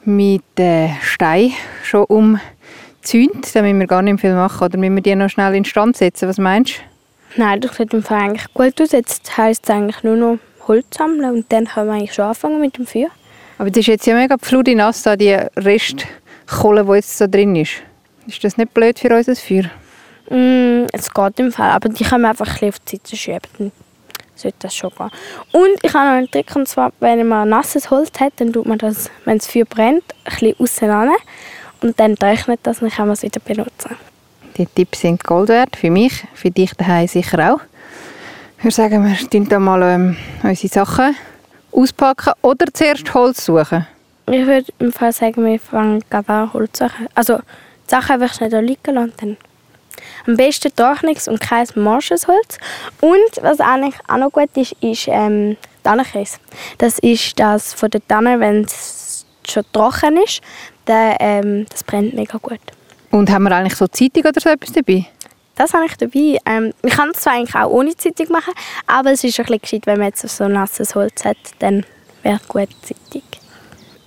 mit 0.04 0.44
äh, 0.60 0.90
Stein 1.02 1.54
schon 1.82 2.04
umzäunt. 2.04 3.56
Da 3.56 3.64
müssen 3.64 3.80
wir 3.80 3.88
gar 3.88 4.04
nicht 4.04 4.20
viel 4.20 4.36
machen. 4.36 4.64
Oder 4.64 4.78
müssen 4.78 4.94
wir 4.94 5.02
die 5.02 5.16
noch 5.16 5.30
schnell 5.30 5.56
in 5.56 5.66
Stand 5.66 5.98
setzen? 5.98 6.30
Was 6.30 6.38
meinst 6.38 6.78
du? 6.78 6.93
Nein, 7.36 7.62
das 7.62 7.76
sieht 7.76 7.94
im 7.94 8.04
Fall 8.04 8.22
eigentlich 8.22 8.54
gut 8.54 8.80
aus. 8.82 8.92
Jetzt 8.92 9.38
heisst 9.38 9.64
es 9.64 9.70
eigentlich 9.70 10.04
nur 10.04 10.16
noch 10.16 10.40
Holz 10.68 10.86
sammeln 10.92 11.34
und 11.34 11.52
dann 11.52 11.66
können 11.66 11.88
wir 11.88 11.94
eigentlich 11.94 12.14
schon 12.14 12.26
anfangen 12.26 12.62
mit 12.62 12.78
dem 12.78 12.86
Feuer. 12.86 13.10
Aber 13.58 13.70
das 13.70 13.80
ist 13.80 13.88
jetzt 13.88 14.06
ja 14.06 14.16
mega 14.16 14.38
nass, 14.76 15.04
da 15.04 15.16
die 15.16 15.34
Restkohle, 15.34 16.86
die 16.86 16.92
jetzt 16.94 17.18
so 17.18 17.28
drin 17.28 17.56
ist. 17.56 17.74
Ist 18.28 18.44
das 18.44 18.58
nicht 18.58 18.74
blöd 18.74 19.00
für 19.00 19.16
unser 19.16 19.36
Feuer? 19.36 19.70
Mm, 20.30 20.86
es 20.94 21.14
geht 21.14 21.40
im 21.40 21.52
Fall, 21.52 21.72
aber 21.72 21.90
die 21.90 22.04
können 22.04 22.22
wir 22.22 22.30
einfach 22.30 22.62
ein 22.62 22.70
auf 22.70 22.80
die 22.80 22.98
Seite 22.98 23.16
schieben. 23.16 23.42
Dann 23.58 23.72
sollte 24.36 24.58
das 24.60 24.76
schon 24.76 24.92
gehen. 24.92 25.10
Und 25.52 25.80
ich 25.82 25.94
habe 25.94 26.06
noch 26.06 26.18
einen 26.18 26.32
Trick, 26.32 26.56
und 26.56 26.68
zwar, 26.68 26.94
wenn 27.00 27.28
man 27.28 27.50
nasses 27.50 27.90
Holz 27.90 28.12
hat, 28.20 28.34
dann 28.38 28.54
tut 28.54 28.66
man 28.66 28.78
das, 28.78 29.10
wenn 29.26 29.38
das 29.38 29.48
Feuer 29.48 29.66
brennt, 29.66 30.04
ein 30.26 30.32
bisschen 30.32 30.56
auseinander 30.60 31.16
und 31.82 32.00
dann 32.00 32.16
trocknet 32.16 32.62
das 32.64 32.82
und 32.82 32.90
dann 32.90 32.98
kann 32.98 33.08
man 33.08 33.14
es 33.14 33.24
wieder 33.24 33.42
benutzen. 33.42 33.96
Die 34.58 34.66
Tipps 34.68 35.02
sind 35.02 35.24
Gold 35.24 35.50
wert. 35.50 35.76
Für 35.76 35.90
mich, 35.90 36.26
für 36.34 36.52
dich 36.52 36.74
daheim 36.74 37.08
sicher 37.08 37.54
auch. 37.54 37.62
Ich 38.58 38.64
würde 38.64 38.76
sagen, 38.76 39.06
wir 39.06 39.30
tun 39.30 39.50
da 39.50 39.60
mal 39.60 39.82
ähm, 39.82 40.18
unsere 40.44 40.74
Sachen 40.74 41.16
auspacken 41.72 42.34
oder 42.42 42.66
zuerst 42.72 43.14
Holz 43.14 43.46
suchen. 43.46 43.88
Ich 44.28 44.46
würde 44.46 44.72
im 44.80 44.94
Fall 44.94 45.12
sagen, 45.12 45.44
wir 45.44 45.60
fangen 45.60 46.04
an 46.10 46.54
Holz 46.54 46.80
suchen. 46.80 47.08
Also 47.16 47.38
die 47.38 47.90
Sachen 47.90 48.22
einfach 48.22 48.34
schnell 48.34 48.50
da 48.50 48.60
liegen 48.60 48.96
lassen. 48.96 49.38
Am 50.28 50.38
besten 50.38 50.74
trockenes 50.76 51.28
und 51.28 51.42
kein 51.42 51.68
morsches 51.76 52.28
Holz. 52.28 52.58
Und 53.02 53.44
was 53.44 53.60
eigentlich 53.60 53.96
auch 54.08 54.18
noch 54.18 54.32
gut 54.32 54.56
ist, 54.56 54.74
ist 54.82 55.08
ähm, 55.08 55.58
Tannenkäse. 55.84 56.38
Das 56.78 57.00
ist 57.00 57.40
das 57.40 57.74
von 57.74 57.90
der 57.90 58.08
Tanne, 58.08 58.40
wenn 58.40 58.64
es 58.64 59.26
schon 59.48 59.64
trocken 59.74 60.18
ist, 60.24 60.42
dann, 60.86 61.16
ähm, 61.20 61.66
das 61.70 61.84
brennt 61.84 62.14
mega 62.14 62.38
gut. 62.38 62.62
Und 63.14 63.30
haben 63.30 63.44
wir 63.44 63.52
eigentlich 63.52 63.76
so 63.76 63.86
Zeitung 63.86 64.24
oder 64.24 64.42
so 64.42 64.50
etwas 64.50 64.72
dabei? 64.72 65.06
Das 65.54 65.72
habe 65.74 65.86
ich 65.86 65.96
dabei. 65.98 66.40
Ähm, 66.48 66.74
man 66.82 66.92
kann 66.92 67.12
es 67.14 67.22
zwar 67.22 67.34
eigentlich 67.34 67.54
auch 67.54 67.70
ohne 67.70 67.96
Zeitung 67.96 68.32
machen, 68.32 68.56
aber 68.88 69.12
es 69.12 69.24
ist 69.24 69.40
ein 69.40 69.46
bisschen 69.46 69.62
gescheit, 69.62 69.86
wenn 69.86 70.00
man 70.00 70.08
jetzt 70.08 70.28
so 70.28 70.48
nasses 70.48 70.96
Holz 70.96 71.24
hat, 71.24 71.38
dann 71.60 71.86
wäre 72.24 72.40
gut 72.48 72.70
Zeitung. 72.82 73.22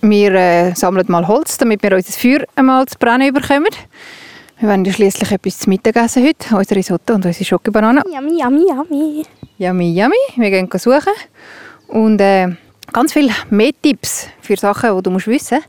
Wir 0.01 0.33
äh, 0.33 0.75
sammeln 0.75 1.05
mal 1.07 1.25
Holz, 1.25 1.57
damit 1.57 1.81
wir 1.83 1.93
unser 1.93 2.11
Feuer 2.11 2.43
einmal 2.57 2.85
zu 2.85 2.97
brennen 2.99 3.33
bekommen. 3.33 3.69
Wir 4.59 4.67
werden 4.67 4.83
ja 4.83 4.91
schliesslich 4.91 5.31
etwas 5.31 5.59
zu 5.59 5.69
Mittag 5.69 5.95
essen 5.95 6.25
heute. 6.25 6.57
Unser 6.57 6.75
Risotto 6.75 7.13
und 7.13 7.25
unsere 7.25 7.45
Schokobanane. 7.45 8.03
Yummy, 8.13 8.41
yummy, 8.41 8.65
yummy. 8.67 9.23
Yummy, 9.57 9.97
yummy. 9.97 10.17
Wir 10.35 10.49
gehen 10.49 10.69
suchen. 10.77 11.13
Und 11.87 12.19
äh, 12.19 12.49
ganz 12.91 13.13
viele 13.13 13.31
mehr 13.51 13.71
Tipps 13.81 14.27
für 14.41 14.57
Sachen, 14.57 14.97
die 14.97 15.01
du 15.01 15.11
musst 15.11 15.27
wissen 15.27 15.59
musst, 15.59 15.67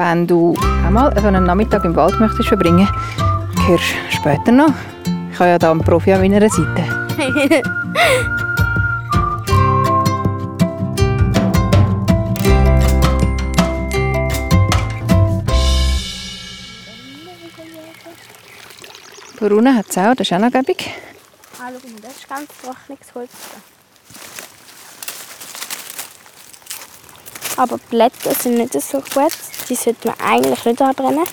wenn 0.00 0.26
du 0.26 0.56
einmal 0.86 1.14
so 1.20 1.26
einen 1.26 1.44
Nachmittag 1.44 1.84
im 1.84 1.94
Wald 1.94 2.18
möchtest 2.18 2.48
verbringen 2.48 2.88
hörst 3.66 3.84
du 3.84 4.16
später 4.16 4.50
noch. 4.50 4.72
Ich 5.30 5.38
habe 5.38 5.50
ja 5.50 5.58
da 5.58 5.70
einen 5.70 5.82
Profi 5.82 6.14
an 6.14 6.22
meiner 6.22 6.48
Seite. 6.48 6.82
Brune 19.38 19.74
hat 19.74 19.86
es 19.90 19.98
auch, 19.98 20.14
das 20.14 20.26
ist 20.26 20.32
auch 20.32 20.38
noch 20.38 20.50
gäbig. 20.50 20.90
Ah, 21.58 21.68
schau 21.68 21.88
mal, 21.88 22.00
das 22.00 22.12
ist 22.12 22.26
ganz 22.26 22.48
trockenes 22.62 23.14
Holz. 23.14 23.30
Aber 27.58 27.76
die 27.76 27.82
Blätter 27.90 28.34
sind 28.34 28.54
nicht 28.54 28.72
so 28.80 28.98
gut. 29.00 29.49
Die 29.70 29.76
sollte 29.76 30.08
man 30.08 30.16
eigentlich 30.20 30.64
nicht 30.64 30.82
anbrennen. 30.82 31.24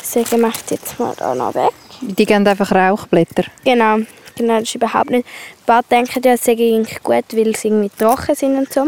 Deswegen 0.00 0.40
mache 0.40 0.60
ich 0.64 0.70
jetzt 0.70 0.98
mal 0.98 1.12
hier 1.16 1.34
noch 1.34 1.54
weg. 1.54 1.72
Die 2.00 2.24
geben 2.24 2.46
einfach 2.46 2.72
Rauchblätter. 2.72 3.44
Genau, 3.64 3.98
genau, 4.36 4.54
das 4.60 4.62
ist 4.62 4.76
überhaupt 4.76 5.10
nicht. 5.10 5.26
Ein 5.26 5.66
paar 5.66 5.82
denken 5.82 6.22
ja, 6.24 6.34
es 6.34 6.44
sei 6.44 6.52
eigentlich 6.52 7.02
gut, 7.02 7.24
weil 7.32 7.54
sie 7.56 7.68
irgendwie 7.68 7.90
trocken 7.90 8.34
sind 8.34 8.56
und 8.56 8.72
so. 8.72 8.86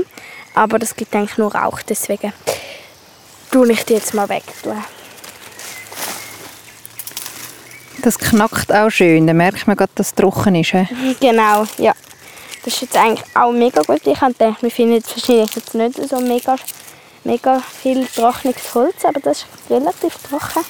Aber 0.55 0.79
das 0.79 0.95
gibt 0.95 1.15
eigentlich 1.15 1.37
nur 1.37 1.55
Rauch, 1.55 1.81
deswegen 1.83 2.33
tue 3.51 3.73
ich 3.73 3.85
die 3.85 3.95
jetzt 3.95 4.15
mal 4.15 4.29
weg. 4.29 4.45
Das 8.03 8.19
knackt 8.19 8.73
auch 8.73 8.91
schön. 8.91 9.27
Da 9.27 9.33
merkt 9.33 9.67
man 9.67 9.77
gerade, 9.77 9.93
dass 9.95 10.09
es 10.09 10.15
trocken 10.15 10.55
ist. 10.55 10.73
he? 10.73 10.87
Genau, 11.21 11.67
ja. 11.79 11.93
Das 12.65 12.75
ist 12.75 12.83
jetzt 12.83 12.97
eigentlich 12.97 13.25
auch 13.35 13.53
mega 13.53 13.83
gut. 13.83 14.07
Ich 14.07 14.19
gedacht, 14.19 14.63
wir 14.63 14.71
finden 14.71 14.95
jetzt 14.95 15.11
wahrscheinlich 15.17 15.55
jetzt 15.55 15.75
nicht 15.75 16.09
so 16.09 16.21
mega, 16.21 16.57
mega 17.25 17.61
viel 17.61 18.07
trockenes 18.07 18.75
Holz, 18.75 19.05
aber 19.05 19.21
das 19.21 19.39
ist 19.39 19.47
relativ 19.71 20.15
trocken. 20.29 20.65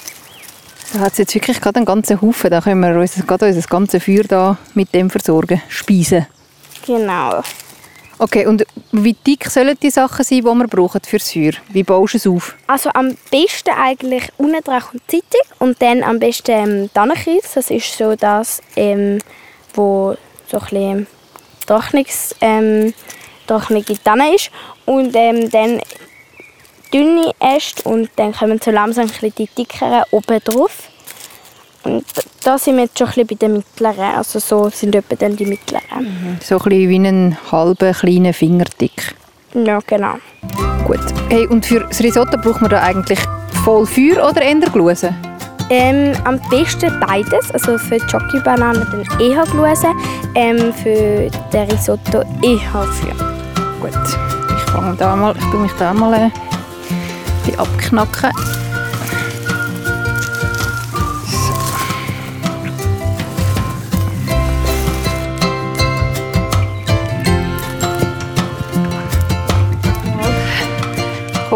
Da 0.93 0.99
hat 0.99 1.13
es 1.13 1.17
jetzt 1.17 1.33
wirklich 1.33 1.59
gerade 1.59 1.77
einen 1.77 1.85
ganzen 1.85 2.21
Haufen. 2.21 2.51
Da 2.51 2.61
können 2.61 2.81
wir 2.81 2.99
uns, 2.99 3.15
gerade 3.25 3.47
unser 3.47 3.67
ganzes 3.67 4.03
Feuer 4.03 4.23
da 4.23 4.57
mit 4.73 4.93
dem 4.93 5.09
versorgen, 5.09 5.61
speisen. 5.67 6.27
Genau. 6.85 7.41
Okay, 8.19 8.45
und 8.45 8.63
wie 8.91 9.13
dick 9.13 9.49
sollen 9.49 9.77
die 9.81 9.89
Sachen 9.89 10.23
sein, 10.23 10.37
die 10.37 10.43
wir 10.43 10.67
brauchen 10.67 11.01
fürs 11.01 11.31
Feuer? 11.31 11.53
Wie 11.69 11.83
baust 11.83 12.13
du 12.13 12.17
es 12.17 12.27
auf? 12.27 12.55
Also 12.67 12.91
am 12.93 13.17
besten 13.31 13.71
eigentlich 13.71 14.29
unten 14.37 14.63
dran 14.63 14.81
kommt 14.81 15.03
die 15.11 15.21
Zeitung 15.21 15.57
und 15.59 15.81
dann 15.81 16.03
am 16.03 16.19
besten 16.19 16.51
ähm, 16.51 16.89
Tannenkies. 16.93 17.53
Das 17.55 17.71
ist 17.71 17.97
so 17.97 18.15
das, 18.15 18.61
ähm, 18.75 19.19
wo 19.73 20.15
so 20.47 20.59
ein 20.59 20.63
bisschen 20.63 21.07
trockenes, 21.65 22.35
ähm, 22.39 22.93
Tanne 23.47 24.35
ist. 24.35 24.51
Und 24.85 25.15
ähm, 25.15 25.49
dann 25.49 25.81
dünne 26.93 27.31
Äste 27.39 27.87
und 27.89 28.09
dann 28.15 28.33
kommen 28.33 28.59
so 28.63 28.71
langsam 28.71 29.05
ein 29.05 29.33
die 29.37 29.49
dickeren 29.57 30.03
oben 30.11 30.39
drauf. 30.43 30.89
Und 31.83 32.05
da 32.43 32.57
sind 32.57 32.77
wir 32.77 32.83
jetzt 32.83 32.97
schon 32.97 33.09
ein 33.09 33.27
bei 33.27 33.35
den 33.35 33.53
mittleren. 33.53 34.15
Also 34.15 34.39
so 34.39 34.69
sind 34.69 34.95
etwa 34.95 35.15
dann 35.15 35.35
die 35.35 35.45
mittleren. 35.45 36.39
So 36.41 36.55
ein 36.55 36.63
bisschen 36.63 36.89
wie 36.89 36.95
einen 36.95 37.37
halben 37.51 37.93
kleinen 37.93 38.33
Finger 38.33 38.65
dick. 38.79 39.15
Ja, 39.53 39.79
genau. 39.85 40.15
Gut. 40.85 41.01
Hey, 41.29 41.45
und 41.47 41.65
für 41.65 41.81
das 41.81 41.99
Risotto 42.01 42.37
braucht 42.37 42.61
man 42.61 42.71
da 42.71 42.81
eigentlich 42.81 43.19
voll 43.63 43.85
Feuer 43.85 44.29
oder 44.29 44.41
eher 44.41 44.55
Gluse? 44.55 45.13
Ähm, 45.69 46.13
am 46.23 46.39
besten 46.49 46.99
beides. 46.99 47.51
Also 47.51 47.77
für 47.77 47.97
die 47.97 48.05
Jockey-Banane 48.05 48.87
dann 48.91 49.19
eher 49.19 49.43
Gluse, 49.43 49.87
ähm, 50.35 50.73
für 50.73 51.29
den 51.51 51.69
Risotto 51.69 52.23
eher 52.41 52.59
Feuer. 52.59 53.35
Gut. 53.79 54.17
Ich 54.55 54.71
fange 54.71 54.95
da 54.97 55.15
mal, 55.15 55.35
ich 55.37 55.45
tue 55.45 55.59
mich 55.59 55.71
da 55.73 55.93
mal 55.93 56.31
ein 57.47 57.59
abknacken. 57.59 58.31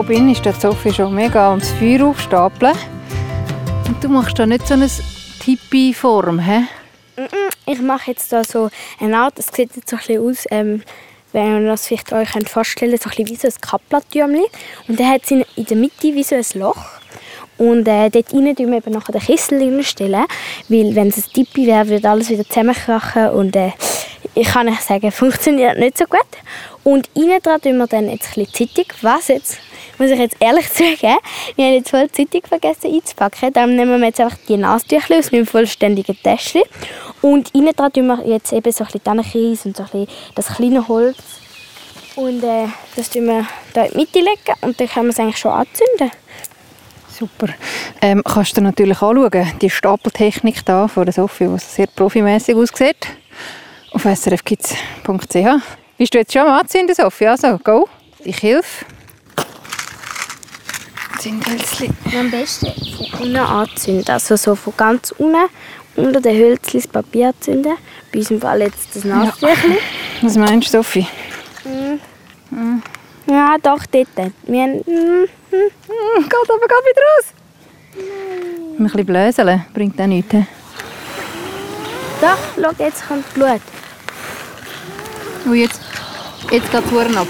bin, 0.08 0.30
ist 0.30 0.46
der 0.46 0.54
Sophie 0.54 0.94
schon 0.94 1.14
mega 1.14 1.50
ums 1.50 1.70
Feuer 1.72 2.06
aufstapeln. 2.08 2.74
Und 3.90 4.02
du 4.02 4.08
machst 4.08 4.40
da 4.40 4.46
nicht 4.46 4.66
so 4.66 4.76
eine 4.76 4.88
Tippi-Form, 5.42 6.40
hä? 6.40 6.64
Ich 7.66 7.82
mache 7.82 8.12
jetzt 8.12 8.32
da 8.32 8.46
so 8.46 8.70
eine 9.02 9.18
Art, 9.18 9.38
es 9.38 9.48
sieht 9.48 9.76
jetzt 9.76 9.90
so 9.90 9.98
ein 9.98 10.00
bisschen 10.00 10.24
aus, 10.24 10.46
ähm, 10.50 10.82
wenn 11.34 11.64
ihr 11.64 11.68
das 11.70 11.88
vielleicht 11.88 12.12
euch 12.14 12.30
vorstellen 12.50 12.92
könnt, 12.92 13.04
so 13.04 13.10
ein 13.10 13.26
bisschen 13.26 13.30
wie 13.30 13.36
so 13.36 13.48
ein 13.48 13.62
Kapplatürmchen. 13.62 14.46
Und 14.88 15.00
dann 15.00 15.10
hat 15.10 15.24
es 15.24 15.32
in 15.32 15.46
der 15.66 15.78
Mitte 15.78 16.14
wie 16.14 16.24
so 16.24 16.36
ein 16.36 16.46
Loch. 16.56 16.84
Und 17.58 17.88
äh, 17.88 18.10
dort 18.10 18.34
rein 18.34 18.56
tun 18.56 18.72
wir 18.72 18.78
eben 18.78 18.92
nachher 18.92 19.14
den 19.14 19.22
Kessel 19.22 19.60
weil 19.60 20.96
wenn 20.96 21.08
es 21.08 21.18
ein 21.18 21.34
Tippi 21.34 21.66
wäre, 21.66 21.88
würde 21.88 22.10
alles 22.10 22.30
wieder 22.30 22.46
zusammenkrachen 22.46 23.30
und 23.30 23.56
äh, 23.56 23.72
ich 24.40 24.48
kann 24.48 24.70
euch 24.70 24.82
sagen, 24.82 25.12
funktioniert 25.12 25.78
nicht 25.80 25.98
so 25.98 26.06
gut. 26.06 26.20
Und 26.84 27.10
innen 27.16 27.42
dran 27.42 27.62
tun 27.62 27.78
wir 27.78 27.88
dann 27.88 28.10
jetzt 28.10 28.38
ein 28.38 28.46
bisschen 28.46 28.68
Zeitung, 28.68 28.94
was 29.02 29.28
jetzt 29.30 29.60
muss 29.98 30.12
ich 30.12 30.20
jetzt 30.20 30.38
ehrlich 30.40 30.68
sagen, 30.70 31.18
wir 31.56 31.66
haben 31.66 31.74
jetzt 31.74 31.90
voll 31.90 32.10
Zeitung 32.12 32.42
vergessen 32.48 32.94
einzupacken. 32.94 33.54
Dann 33.54 33.76
nehmen 33.76 34.00
wir 34.00 34.08
jetzt 34.08 34.20
einfach 34.20 34.38
die 34.48 34.58
Nasentücher 34.58 35.18
aus 35.18 35.32
meinem 35.32 35.48
vollständigen 35.48 36.18
Täschchen. 36.22 36.64
Und 37.22 37.54
innen 37.56 37.74
dran 37.76 37.92
tun 37.92 38.08
wir 38.08 38.26
jetzt 38.26 38.54
eben 38.54 38.72
so 38.72 38.84
ein 38.84 38.90
bisschen 38.92 39.60
und 39.66 39.78
so 39.78 39.84
ein 39.84 39.90
bisschen 39.90 40.08
das 40.36 40.48
kleine 40.48 40.88
Holz. 40.88 41.18
Und 42.16 42.44
äh, 42.44 42.68
das 42.96 43.10
tun 43.10 43.26
wir 43.26 43.48
hier 43.74 43.86
in 43.86 43.92
die 43.92 43.98
Mitte 43.98 44.20
legen 44.20 44.54
und 44.62 44.80
dann 44.80 44.88
können 44.88 45.06
wir 45.08 45.12
es 45.12 45.20
eigentlich 45.20 45.38
schon 45.38 45.52
anzünden. 45.52 46.12
Super. 47.10 47.48
Ähm, 48.02 48.22
kannst 48.24 48.58
du 48.58 48.62
natürlich 48.62 49.02
anschauen, 49.02 49.52
die 49.62 49.70
Stapeltechnik 49.70 50.64
hier 50.66 50.88
von 50.88 51.06
der 51.06 51.14
Sophie, 51.14 51.48
die 51.48 51.58
sehr 51.58 51.88
profimässig 51.88 52.56
aussieht, 52.56 53.08
auf 53.98 54.06
srfkids.ch. 54.06 55.64
Bist 55.98 56.14
du 56.14 56.18
jetzt 56.20 56.32
schon 56.32 56.44
am 56.44 56.60
Anzünden, 56.60 56.94
Sophie? 56.94 57.28
Also, 57.28 57.58
go. 57.58 57.90
Ich 58.20 58.44
helfe. 58.44 58.86
Zündhölzchen. 61.20 61.98
Am 62.16 62.30
besten 62.30 62.72
von 63.12 63.22
unten 63.22 63.38
anzünden. 63.38 64.08
Also 64.08 64.36
so 64.36 64.54
von 64.54 64.74
ganz 64.78 65.12
unten 65.18 65.50
unter 65.96 66.22
den 66.22 66.38
Hölzchen 66.38 66.80
das 66.80 66.88
Papier 66.88 67.34
zünden. 67.40 67.76
Bei 68.12 68.20
unserem 68.20 68.40
Fall 68.40 68.62
jetzt 68.62 68.96
das 68.96 69.04
Nasentüchchen. 69.04 69.72
Ja. 69.72 69.78
Was 70.22 70.38
meinst 70.38 70.68
du, 70.68 70.78
Sophie? 70.78 71.08
Mm. 71.66 72.56
Mm. 72.56 72.84
Ja, 73.26 73.56
doch, 73.62 73.84
dort. 73.88 74.08
Wir 74.16 74.62
haben, 74.62 74.78
mm, 74.86 75.24
mm. 75.24 76.22
Geht 76.22 76.50
aber 76.50 76.68
gerade 76.68 76.86
wieder 76.86 77.02
raus. 77.02 77.34
Nein. 77.96 78.76
Ein 78.78 78.84
bisschen 78.84 79.06
blöseln 79.08 79.66
bringt 79.74 80.00
auch 80.00 80.06
nichts. 80.06 80.36
Doch, 82.22 82.38
schau, 82.56 82.84
jetzt 82.84 83.08
kommt 83.08 83.34
Blut. 83.34 83.62
Und 85.48 85.56
jetzt, 85.56 85.80
jetzt 86.52 86.72
geht 86.72 86.84
es 86.84 87.18
ab. 87.18 87.28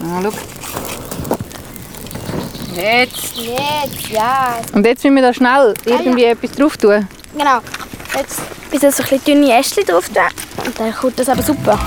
Ah, 0.00 0.20
schau. 0.22 0.32
Jetzt. 2.74 3.36
Jetzt, 3.36 4.08
ja. 4.08 4.60
Und 4.72 4.86
jetzt 4.86 5.02
müssen 5.02 5.16
wir 5.16 5.22
da 5.22 5.34
schnell 5.34 5.74
irgendwie 5.84 6.24
ah, 6.24 6.28
ja. 6.28 6.32
etwas 6.32 6.52
drauf 6.52 6.76
tun. 6.76 7.08
Genau. 7.36 7.58
Jetzt 8.16 8.40
bis 8.70 8.80
so 8.80 8.86
ein 8.86 8.92
bisschen 8.92 9.24
dünne 9.24 9.58
Ästchen 9.58 9.84
drauf 9.84 10.08
tun. 10.08 10.22
Und 10.64 10.78
dann 10.78 10.94
kommt 10.94 11.18
das 11.18 11.28
aber 11.28 11.42
super. 11.42 11.78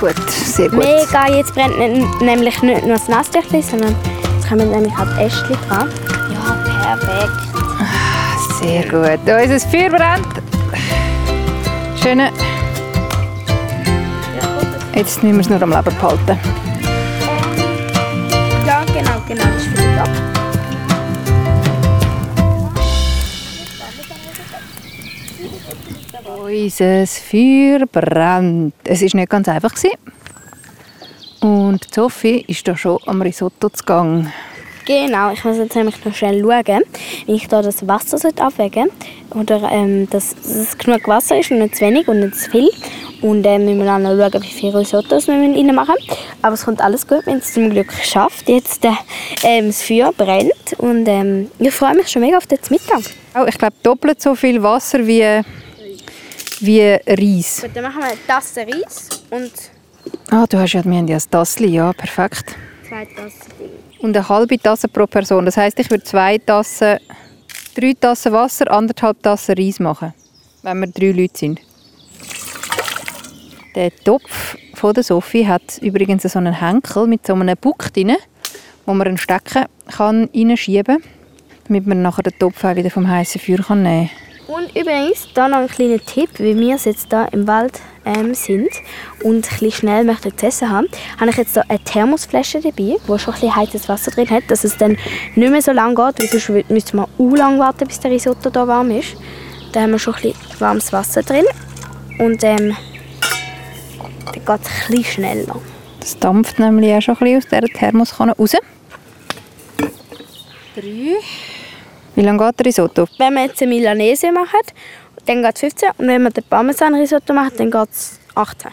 Gut, 0.00 0.30
sehr 0.30 0.68
gut. 0.68 0.80
Mega, 0.80 1.28
jetzt 1.28 1.54
brennt 1.54 1.78
nämlich 2.20 2.60
nicht 2.60 2.84
nur 2.84 2.96
das 2.96 3.06
Nasstüchchen, 3.06 3.62
sondern 3.62 3.94
jetzt 4.36 4.48
kommen 4.48 4.68
nämlich 4.70 4.92
auch 4.94 5.06
die 5.16 5.22
Ästchen 5.22 5.56
dran. 5.68 5.90
Ja, 6.32 6.96
perfekt. 6.96 7.32
Ah, 7.78 8.60
sehr 8.60 8.82
gut. 8.82 9.20
Da 9.24 9.38
ist 9.38 9.52
das 9.52 9.64
Feuer 9.64 9.90
brennt. 9.90 10.26
Schöne. 12.02 12.32
Jetzt 14.96 15.24
müssen 15.24 15.34
wir 15.34 15.40
es 15.40 15.48
nur 15.48 15.60
am 15.60 15.70
Leben 15.70 15.96
behalten. 15.96 16.38
Ja, 18.64 18.84
genau, 18.84 19.20
genau. 19.26 19.42
Das 19.42 19.66
ist 19.66 19.98
ab. 19.98 20.08
Unser 26.44 27.06
Feuer 27.06 27.86
brennt. 27.90 28.74
Es 28.84 29.02
war 29.02 29.08
nicht 29.14 29.30
ganz 29.30 29.48
einfach. 29.48 29.72
Und 31.40 31.92
Sophie 31.92 32.44
ist 32.46 32.68
da 32.68 32.76
schon 32.76 32.98
am 33.06 33.20
Risotto 33.20 33.70
zu 33.70 33.84
Gang. 33.84 34.32
Genau, 34.86 35.32
ich 35.32 35.42
muss 35.44 35.56
jetzt 35.56 35.74
nämlich 35.76 36.04
noch 36.04 36.14
schnell 36.14 36.42
schauen, 36.42 36.82
wie 37.24 37.34
ich 37.34 37.48
da 37.48 37.62
das 37.62 37.86
Wasser 37.88 38.18
abwägen 38.38 38.90
Oder 39.30 39.70
ähm, 39.72 40.08
dass 40.10 40.34
es 40.44 40.76
genug 40.76 41.08
Wasser 41.08 41.38
ist 41.38 41.50
und 41.50 41.60
nicht 41.60 41.76
zu 41.76 41.86
wenig 41.86 42.06
und 42.06 42.20
nicht 42.20 42.36
zu 42.36 42.50
viel. 42.50 42.70
Und 43.22 43.46
äh, 43.46 43.58
wir 43.58 43.74
müssen 43.74 43.86
dann 43.86 44.02
noch 44.02 44.10
schauen, 44.10 44.42
wie 44.42 44.48
viele 44.48 44.78
Risottos 44.80 45.26
wir 45.26 45.34
rein 45.36 45.74
machen 45.74 45.94
Aber 46.42 46.52
es 46.52 46.66
kommt 46.66 46.82
alles 46.82 47.06
gut, 47.06 47.24
wenn 47.24 47.38
es 47.38 47.54
zum 47.54 47.70
Glück 47.70 47.90
schafft. 48.02 48.46
Jetzt 48.46 48.84
äh, 48.84 48.90
ähm, 49.42 49.68
das 49.68 49.82
Feuer 49.82 50.12
brennt 50.12 50.74
und 50.76 51.06
ähm, 51.08 51.50
ich 51.58 51.72
freue 51.72 51.94
mich 51.94 52.08
schon 52.08 52.20
mega 52.20 52.36
auf 52.36 52.46
den 52.46 52.58
Mittag. 52.68 53.00
Oh, 53.34 53.46
ich 53.46 53.56
glaube 53.56 53.76
doppelt 53.82 54.20
so 54.20 54.34
viel 54.34 54.62
Wasser 54.62 55.06
wie, 55.06 55.40
wie 56.60 56.82
Reis. 57.06 57.62
Gut, 57.62 57.70
dann 57.72 57.84
machen 57.84 58.00
wir 58.00 58.08
eine 58.08 58.26
Tasse 58.26 58.60
Reis 58.60 59.08
und... 59.30 59.50
Ah, 60.30 60.44
du 60.46 60.58
hast 60.58 60.74
ja, 60.74 60.84
wir 60.84 60.94
haben 60.94 61.08
ja 61.08 61.16
ein 61.16 61.22
Tassli, 61.30 61.68
ja, 61.68 61.90
perfekt. 61.94 62.54
Zwei 62.86 63.06
Tassen. 63.06 63.83
Und 64.04 64.14
eine 64.18 64.28
halbe 64.28 64.58
Tasse 64.58 64.86
pro 64.86 65.06
Person. 65.06 65.46
Das 65.46 65.56
heisst, 65.56 65.78
ich 65.78 65.90
würde 65.90 66.04
zwei 66.04 66.36
Tassen, 66.36 66.98
drei 67.74 67.94
Tassen 67.98 68.32
Wasser, 68.32 68.70
anderthalb 68.70 69.22
Tassen 69.22 69.54
Reis 69.56 69.80
machen, 69.80 70.12
wenn 70.62 70.78
wir 70.80 70.88
drei 70.88 71.12
Leute 71.12 71.38
sind. 71.38 71.60
Der 73.74 73.90
Topf 74.04 74.58
von 74.74 74.92
der 74.92 75.04
Sophie 75.04 75.48
hat 75.48 75.78
übrigens 75.80 76.24
so 76.24 76.38
einen 76.38 76.52
Henkel 76.52 77.06
mit 77.06 77.26
so 77.26 77.32
einem 77.32 77.56
Buck 77.58 77.94
drin, 77.94 78.14
wo 78.84 78.92
man 78.92 79.06
einen 79.06 79.16
Stecken 79.16 79.64
kann 79.90 80.28
reinschieben 80.34 81.00
kann, 81.00 81.10
damit 81.68 81.86
man 81.86 82.02
nachher 82.02 82.24
den 82.24 82.38
Topf 82.38 82.62
auch 82.62 82.76
wieder 82.76 82.90
vom 82.90 83.08
heißen 83.08 83.40
Feuer 83.40 83.74
nehmen 83.74 84.10
kann. 84.46 84.54
Und 84.54 84.68
übrigens, 84.76 85.28
da 85.32 85.48
noch 85.48 85.60
ein 85.60 85.68
kleiner 85.68 85.98
Tipp, 85.98 86.28
wie 86.36 86.54
wir 86.54 86.76
jetzt 86.76 87.08
hier 87.08 87.28
im 87.32 87.46
Wald 87.46 87.80
ähm, 88.04 88.34
sind 88.34 88.70
und 89.22 89.50
ein 89.60 89.70
schnell 89.70 90.04
möchten 90.04 90.36
zu 90.36 90.46
essen 90.46 90.70
haben, 90.70 90.88
habe 91.18 91.30
ich 91.30 91.36
jetzt 91.36 91.54
hier 91.54 91.64
eine 91.68 91.78
Thermosflasche 91.78 92.60
dabei, 92.60 92.96
wo 93.06 93.18
schon 93.18 93.34
ein 93.34 93.40
bisschen 93.40 93.56
heißes 93.56 93.88
Wasser 93.88 94.10
drin 94.10 94.30
hat, 94.30 94.44
dass 94.48 94.64
es 94.64 94.76
dann 94.76 94.96
nicht 95.34 95.50
mehr 95.50 95.62
so 95.62 95.72
lange 95.72 95.94
geht, 95.94 96.20
weil 96.20 96.40
sonst 96.40 96.70
müsste 96.70 96.96
man 96.96 97.06
auch 97.18 97.36
lange 97.36 97.58
warten, 97.58 97.86
bis 97.86 98.00
der 98.00 98.10
Risotto 98.10 98.50
hier 98.52 98.68
warm 98.68 98.90
ist. 98.90 99.16
Da 99.72 99.82
haben 99.82 99.92
wir 99.92 99.98
schon 99.98 100.14
ein 100.14 100.22
bisschen 100.22 100.60
warmes 100.60 100.92
Wasser 100.92 101.22
drin 101.22 101.44
und 102.18 102.44
ähm, 102.44 102.76
dann 104.26 104.58
geht 104.58 104.66
es 104.66 104.90
etwas 104.90 105.12
schneller. 105.12 105.60
Das 106.00 106.18
dampft 106.18 106.58
nämlich 106.58 106.92
auch 106.94 107.00
schon 107.00 107.16
ein 107.16 107.20
bisschen 107.20 107.38
aus 107.38 107.44
dieser 107.62 107.78
Thermoskanne 107.78 108.32
raus. 108.32 108.56
Drei. 110.74 111.16
Wie 112.16 112.20
lange 112.20 112.46
geht 112.46 112.58
der 112.60 112.66
Risotto? 112.66 113.06
Wenn 113.18 113.34
wir 113.34 113.44
jetzt 113.44 113.62
eine 113.62 113.74
Milanese 113.74 114.30
machen, 114.30 114.60
dann 115.26 115.42
geht 115.42 115.54
es 115.54 115.60
15. 115.60 115.90
Und 115.98 116.06
wenn 116.08 116.22
wir 116.22 116.30
den 116.30 116.44
Parmesan-Risotto 116.44 117.32
machen, 117.32 117.54
dann 117.56 117.70
geht 117.70 117.90
es 117.90 118.20
18. 118.34 118.70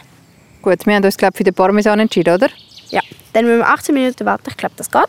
Gut, 0.62 0.86
wir 0.86 0.94
haben 0.94 1.04
uns 1.04 1.16
glaube 1.16 1.36
für 1.36 1.44
den 1.44 1.54
Parmesan 1.54 1.98
entschieden, 1.98 2.34
oder? 2.34 2.48
Ja, 2.90 3.00
dann 3.32 3.44
müssen 3.44 3.58
wir 3.58 3.68
18 3.68 3.94
Minuten 3.94 4.24
warten. 4.24 4.48
Ich 4.48 4.56
glaube, 4.56 4.74
das 4.76 4.90
geht. 4.90 5.02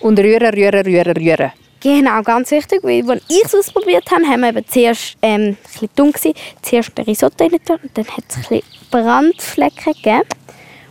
Und 0.00 0.18
rühren, 0.18 0.52
rühren, 0.54 0.84
rühren, 0.84 1.16
rühren. 1.16 1.52
Genau, 1.82 2.20
ganz 2.22 2.50
wichtig, 2.50 2.80
weil 2.82 3.10
als 3.10 3.22
ich 3.28 3.42
es 3.42 3.54
ausprobiert 3.54 4.10
habe, 4.10 4.26
haben 4.26 4.40
wir 4.40 4.50
eben 4.50 4.66
zuerst, 4.66 5.16
ähm, 5.22 5.40
ein 5.40 5.56
bisschen 5.62 5.88
dumm 5.96 6.12
gewesen, 6.12 6.34
zuerst 6.60 6.98
den 6.98 7.06
Risotto 7.06 7.44
rein 7.44 7.52
und 7.52 7.90
dann 7.94 8.06
hat 8.06 8.24
es 8.28 8.36
ein 8.36 8.42
bisschen 8.42 8.62
Brandflecken 8.90 9.94
gegeben. 9.94 10.28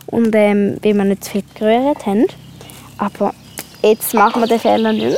Und 0.08 0.34
ähm, 0.34 0.78
weil 0.82 0.96
wir 0.96 1.04
nicht 1.04 1.24
zu 1.24 1.32
viel 1.32 1.44
gerührt 1.54 2.06
haben. 2.08 2.26
Aber 2.98 3.36
jetzt 3.84 4.14
machen 4.16 4.42
wir 4.42 4.48
den 4.48 4.60
Fehler 4.60 4.92
nicht 4.92 5.06
mehr. 5.06 5.18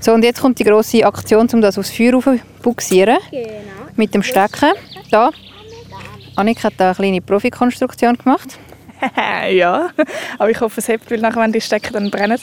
So, 0.00 0.14
und 0.14 0.24
jetzt 0.24 0.40
kommt 0.40 0.58
die 0.58 0.64
grosse 0.64 1.04
Aktion, 1.04 1.46
um 1.52 1.60
das 1.60 1.78
aufs 1.78 1.90
Feuer 1.90 2.20
zu 2.20 2.40
buxieren. 2.62 3.18
Genau. 3.30 3.50
Mit 3.96 4.14
dem 4.14 4.22
Stecken. 4.22 4.72
Da. 5.10 5.30
Annika 6.36 6.64
hat 6.64 6.74
da 6.78 6.86
eine 6.86 6.94
kleine 6.94 7.20
Profikonstruktion 7.20 8.16
gemacht. 8.16 8.58
ja, 9.50 9.90
aber 10.38 10.50
ich 10.50 10.60
hoffe, 10.60 10.80
es 10.80 10.88
hebt, 10.88 11.10
weil 11.10 11.20
nachher, 11.20 11.40
wenn 11.40 11.52
die 11.52 11.60
Stecken 11.60 11.92
dann 11.92 12.10
brennen, 12.10 12.38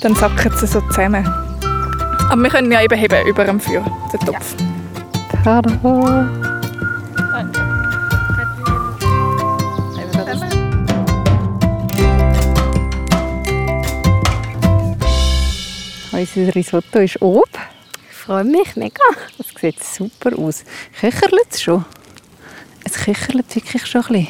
dann 0.00 0.14
sacken 0.14 0.52
sie 0.56 0.66
so 0.66 0.80
zusammen. 0.80 1.26
Aber 2.30 2.42
wir 2.42 2.50
können 2.50 2.72
ja 2.72 2.82
eben 2.82 2.98
heben 2.98 3.26
über 3.26 3.44
dem 3.44 3.60
Feuer, 3.60 3.84
den 4.12 4.20
Topf. 4.20 4.54
Ja. 5.44 5.62
Tada! 5.62 6.45
Unser 16.16 16.54
Risotto 16.54 16.98
ist 17.00 17.20
oben. 17.20 17.42
Ich 18.10 18.16
freue 18.16 18.44
mich 18.44 18.74
mega. 18.74 19.02
Das 19.36 19.48
sieht 19.60 19.82
super 19.84 20.36
aus. 20.38 20.64
Köcherlet 20.98 21.46
es 21.50 21.62
schon? 21.62 21.84
Es 22.84 22.94
köcherlet 22.94 23.54
wirklich 23.54 23.86
schon 23.86 24.00
ein 24.02 24.08
bisschen. 24.12 24.28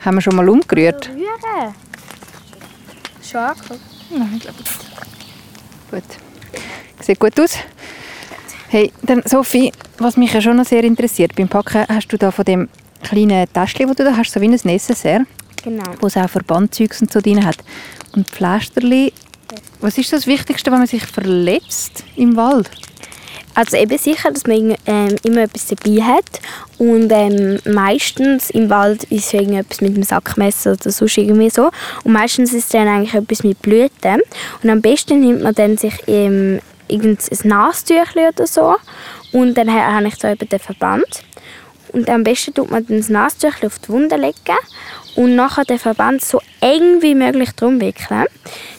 Haben 0.00 0.16
wir 0.16 0.20
schon 0.20 0.36
mal 0.36 0.48
umgerührt? 0.48 1.08
Rühren. 1.08 1.74
Schon 3.22 3.40
angekommen. 3.40 3.80
Gut. 5.90 6.02
Sieht 7.00 7.18
gut 7.18 7.40
aus. 7.40 7.56
Hey, 8.68 8.92
dann 9.02 9.22
Sophie, 9.24 9.72
was 9.98 10.16
mich 10.18 10.32
ja 10.34 10.42
schon 10.42 10.56
noch 10.56 10.66
sehr 10.66 10.84
interessiert, 10.84 11.34
beim 11.36 11.48
Packen 11.48 11.86
hast 11.88 12.08
du 12.08 12.18
da 12.18 12.30
von 12.30 12.44
dem 12.44 12.68
kleinen 13.02 13.50
Täschchen, 13.52 13.86
das 13.88 13.96
du 13.96 14.04
da 14.04 14.16
hast, 14.16 14.30
so 14.32 14.40
wie 14.42 14.48
ein 14.48 14.60
Necessaire, 14.64 15.24
Genau. 15.62 15.84
wo 16.00 16.06
es 16.08 16.16
auch 16.16 16.28
Verbandzeugs 16.28 17.00
und 17.00 17.12
so 17.12 17.20
drin 17.20 17.44
hat. 17.44 17.56
Und 18.14 18.28
Pflasterli, 18.28 19.12
was 19.80 19.98
ist 19.98 20.12
das 20.12 20.26
Wichtigste, 20.26 20.70
wenn 20.70 20.78
man 20.78 20.86
sich 20.86 21.04
verletzt 21.06 22.04
im 22.16 22.36
Wald? 22.36 22.70
Also 23.56 23.76
eben 23.76 23.96
sicher, 23.98 24.32
dass 24.32 24.46
man 24.46 24.74
ähm, 24.86 25.14
immer 25.22 25.42
etwas 25.42 25.66
dabei 25.68 26.02
hat. 26.02 26.40
Und 26.78 27.10
ähm, 27.12 27.60
meistens 27.64 28.50
im 28.50 28.68
Wald 28.68 29.04
ist 29.04 29.26
es 29.26 29.32
irgendetwas 29.32 29.80
mit 29.80 29.96
dem 29.96 30.02
Sackmesser 30.02 30.72
oder 30.72 30.90
sonst 30.90 31.16
irgendwie 31.18 31.50
so. 31.50 31.70
Und 32.02 32.12
meistens 32.12 32.52
ist 32.52 32.64
es 32.64 32.68
dann 32.70 32.88
eigentlich 32.88 33.14
etwas 33.14 33.44
mit 33.44 33.62
Blüten. 33.62 34.20
Und 34.62 34.70
am 34.70 34.80
besten 34.80 35.20
nimmt 35.20 35.42
man 35.42 35.54
dann 35.54 35.76
sich 35.76 35.94
ähm, 36.08 36.60
irgendein 36.88 37.38
Nastüchli 37.44 38.26
oder 38.26 38.46
so. 38.46 38.74
Und 39.30 39.54
dann 39.54 39.72
ha- 39.72 39.92
habe 39.92 40.08
ich 40.08 40.16
da 40.16 40.32
eben 40.32 40.48
den 40.48 40.58
Verband. 40.58 41.06
Und 41.92 42.10
am 42.10 42.24
besten 42.24 42.54
tut 42.54 42.72
man 42.72 42.84
dann 42.84 42.96
das 42.96 43.08
Nastüchli 43.08 43.66
auf 43.68 43.78
die 43.78 43.90
Wunde 43.90 44.16
legen 44.16 44.58
und 45.16 45.36
nachher 45.36 45.64
den 45.64 45.78
Verband 45.78 46.24
so 46.24 46.40
eng 46.60 47.02
wie 47.02 47.14
möglich 47.14 47.52
drum 47.52 47.80
wickeln. 47.80 48.26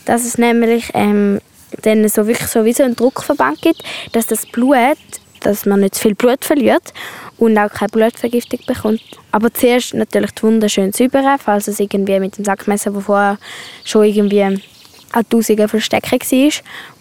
Dass 0.06 0.26
es 0.26 0.38
nämlich 0.38 0.92
ähm, 0.94 1.40
dann 1.82 2.08
so 2.08 2.28
wirklich 2.28 2.50
so 2.50 2.66
wie 2.66 2.74
so 2.74 2.84
einen 2.84 2.96
Druckverband 2.96 3.62
gibt, 3.62 3.84
dass 4.12 4.28
das 4.28 4.46
Blut, 4.46 4.98
dass 5.42 5.66
man 5.66 5.82
nicht 5.82 5.96
zu 5.96 6.02
viel 6.02 6.16
Blut 6.16 6.44
verliert 6.44 6.94
und 7.38 7.58
auch 7.58 7.72
keine 7.72 7.90
Blutvergiftung 7.90 8.60
bekommt. 8.66 9.02
Aber 9.32 9.54
zuerst 9.54 9.94
natürlich 9.94 10.32
die 10.32 10.44
Wunde 10.44 10.70
schön 10.70 10.92
säubern, 10.92 11.38
falls 11.40 11.68
es 11.68 11.80
irgendwie 11.80 12.20
mit 12.20 12.38
dem 12.38 12.46
Sackmesser, 12.46 12.96
wo 12.96 13.02
vorher 13.02 13.38
schon 13.84 14.06
irgendwie 14.06 14.44
an 14.44 14.62
Tausenden 15.30 15.68
verstecken 15.68 16.20
war. 16.20 16.52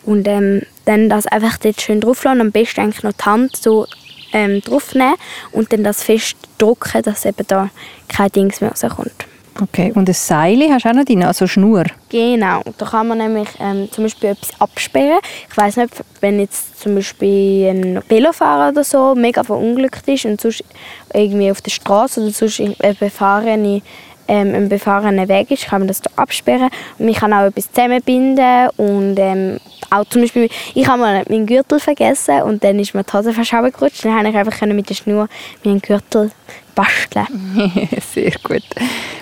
Und 0.04 0.28
ähm, 0.28 0.62
dann 0.84 1.08
das 1.08 1.26
einfach 1.26 1.58
dort 1.58 1.80
schön 1.80 2.00
drauflassen. 2.00 2.40
Am 2.40 2.52
besten 2.52 2.80
eigentlich 2.80 3.02
noch 3.02 3.12
die 3.12 3.24
Hand 3.24 3.56
so 3.56 3.86
ähm, 4.34 4.60
draufnehmen 4.60 5.14
und 5.52 5.72
dann 5.72 5.84
das 5.84 6.02
fest 6.02 6.36
drücken, 6.58 7.02
dass 7.02 7.24
eben 7.24 7.46
da 7.46 7.70
kein 8.08 8.30
Dings 8.30 8.60
mehr 8.60 8.70
rauskommt. 8.70 9.26
Okay, 9.62 9.92
und 9.94 10.08
ein 10.08 10.14
Seil 10.14 10.60
hast 10.70 10.84
du 10.84 10.88
auch 10.88 10.94
noch 10.94 11.04
drin, 11.04 11.22
also 11.22 11.46
Schnur. 11.46 11.84
Genau, 12.08 12.62
da 12.76 12.86
kann 12.86 13.06
man 13.06 13.18
nämlich 13.18 13.48
ähm, 13.60 13.88
zum 13.92 14.04
Beispiel 14.04 14.30
etwas 14.30 14.60
absperren. 14.60 15.20
Ich 15.48 15.56
weiß 15.56 15.76
nicht, 15.76 15.94
wenn 16.20 16.40
jetzt 16.40 16.80
zum 16.80 16.96
Beispiel 16.96 17.68
ein 17.68 18.02
Velofahrer 18.08 18.70
oder 18.72 18.82
so 18.82 19.14
mega 19.14 19.44
verunglückt 19.44 20.08
ist 20.08 20.24
und 20.24 20.40
sonst 20.40 20.64
irgendwie 21.12 21.52
auf 21.52 21.62
der 21.62 21.70
Straße 21.70 22.20
oder 22.20 22.32
sonst 22.32 22.60
ein 22.60 22.96
befahrene, 22.98 23.80
ähm, 24.26 24.54
ein 24.56 24.68
befahrener 24.68 25.28
Weg 25.28 25.52
ist, 25.52 25.66
kann 25.66 25.82
man 25.82 25.88
das 25.88 26.00
da 26.00 26.10
absperren. 26.16 26.70
Und 26.98 27.06
man 27.06 27.14
kann 27.14 27.32
auch 27.32 27.44
etwas 27.44 27.70
zusammenbinden 27.70 28.70
und 28.76 29.16
ähm, 29.18 29.60
auch 29.94 30.04
zum 30.06 30.22
Beispiel, 30.22 30.48
ich 30.74 30.86
habe 30.86 31.00
mal 31.00 31.24
meinen 31.28 31.46
Gürtel 31.46 31.80
vergessen 31.80 32.42
und 32.42 32.62
dann 32.64 32.78
ist 32.78 32.94
mir 32.94 33.04
die 33.04 33.12
Hose 33.12 33.32
fast 33.32 33.52
runtergerutscht. 33.52 34.04
Dann 34.04 34.14
konnte 34.14 34.30
ich 34.30 34.36
einfach 34.36 34.66
mit 34.66 34.88
der 34.88 34.94
Schnur 34.94 35.28
meinen 35.64 35.80
Gürtel 35.80 36.30
basteln. 36.74 37.26
Sehr 38.14 38.32
gut. 38.42 38.64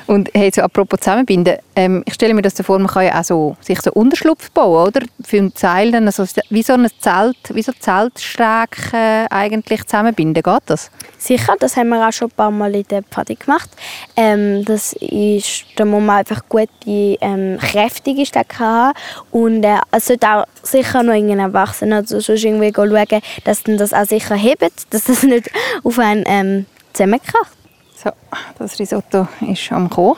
Und 0.07 0.31
hey, 0.35 0.51
so 0.55 0.62
apropos 0.62 1.01
zusammenbinden, 1.01 1.57
ähm, 1.77 2.03
ich 2.07 2.15
stelle 2.15 2.35
mir 2.35 2.43
das 2.43 2.57
so 2.57 2.62
vor, 2.62 2.79
man 2.79 2.88
kann 2.88 3.07
ja 3.07 3.21
auch 3.21 3.25
so, 3.25 3.57
sich 3.61 3.81
so 3.81 3.93
Unterschlupf 3.93 4.51
bauen, 4.51 4.88
oder? 4.88 5.01
Für 5.25 5.38
ein 5.38 5.53
Seil 5.55 5.93
dann 5.93 6.11
so, 6.11 6.25
wie 6.51 6.62
so 6.62 6.75
ein 6.75 6.88
Zelt, 6.99 7.37
wie 7.55 7.62
so 7.62 7.73
Zeltsträken 7.79 9.27
eigentlich 9.31 9.85
zusammenbinden, 9.85 10.43
geht 10.43 10.62
das? 10.67 10.91
Sicher, 11.19 11.55
das 11.59 11.77
haben 11.77 11.91
wir 11.91 12.07
auch 12.07 12.12
schon 12.12 12.29
ein 12.29 12.37
paar 12.37 12.51
Mal 12.51 12.75
in 12.75 12.85
der 12.85 13.03
Pfadi 13.03 13.37
gemacht. 13.37 13.71
Ähm, 14.17 14.65
das 14.65 14.93
ist, 14.95 15.65
da 15.77 15.85
muss 15.85 16.03
man 16.03 16.19
einfach 16.19 16.43
gute, 16.49 16.69
ähm, 16.87 17.59
kräftige 17.59 18.27
Stecker 18.27 18.59
haben. 18.59 18.99
Und 19.31 19.65
äh, 19.65 19.79
es 19.93 20.07
sollte 20.07 20.29
auch 20.29 20.45
sicher 20.62 21.03
noch 21.03 21.15
irgendein 21.15 21.38
Erwachsener 21.38 21.99
oder 21.99 22.21
sonst 22.21 22.29
irgendwie 22.29 22.73
schauen, 22.75 23.23
dass 23.45 23.62
das 23.65 23.93
auch 23.93 24.05
sicher 24.05 24.35
hebt, 24.35 24.62
dass 24.91 25.05
das 25.05 25.23
nicht 25.23 25.51
auf 25.85 25.99
einen 25.99 26.25
ähm, 26.27 26.67
zusammenkracht. 26.93 27.62
So, 28.03 28.11
das 28.59 28.81
Risotto 28.81 29.29
ist 29.47 29.71
am 29.71 29.88
Kommen. 29.88 30.17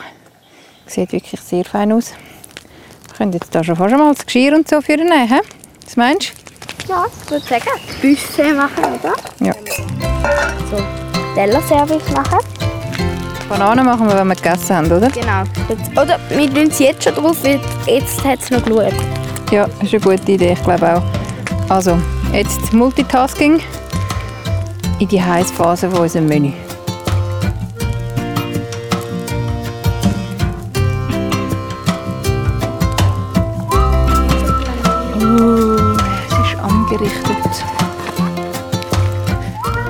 Sieht 0.87 1.13
wirklich 1.13 1.39
sehr 1.41 1.65
fein 1.67 1.93
aus. 1.93 2.13
Wir 3.09 3.15
können 3.15 3.33
jetzt 3.35 3.55
da 3.55 3.63
schon 3.63 3.77
fast 3.77 3.95
mal 3.95 4.15
das 4.15 4.25
Geschirr 4.25 4.55
und 4.55 4.67
so 4.67 4.81
für 4.81 4.97
nehmen. 4.97 5.41
Was 5.85 5.97
meinst 5.97 6.33
Ja, 6.89 7.05
ich 7.07 7.31
würde 7.31 7.45
sagen, 7.45 7.69
Buffet 8.01 8.55
machen, 8.55 8.85
oder? 8.85 9.15
du? 9.39 9.45
Ja. 9.45 9.53
So, 10.71 10.83
Tellerservice 11.35 12.11
machen. 12.13 12.39
Bananen 13.51 13.85
machen 13.85 14.09
wir, 14.09 14.17
wenn 14.17 14.29
wir 14.29 14.37
gegessen 14.37 14.77
haben, 14.77 14.87
oder? 14.87 15.11
Genau. 15.11 15.43
Jetzt, 15.69 15.91
oder 15.91 16.19
wir 16.31 16.55
tun 16.55 16.69
es 16.69 16.79
jetzt 16.79 17.05
schon 17.05 17.15
drauf, 17.15 17.37
weil 17.43 17.61
jetzt 17.87 18.25
hat 18.25 18.41
es 18.41 18.51
noch 18.51 18.65
geschaut. 18.65 18.95
Ja, 19.51 19.67
das 19.67 19.93
ist 19.93 19.95
eine 19.95 20.17
gute 20.17 20.33
Idee, 20.33 20.53
ich 20.53 20.63
glaube 20.63 20.97
auch. 20.97 21.03
Also, 21.71 21.99
jetzt 22.33 22.73
Multitasking 22.73 23.61
in 25.01 25.09
die 25.09 25.23
Heißphase 25.23 25.91
von 25.91 26.01
unserem 26.01 26.27
Menü. 26.27 26.53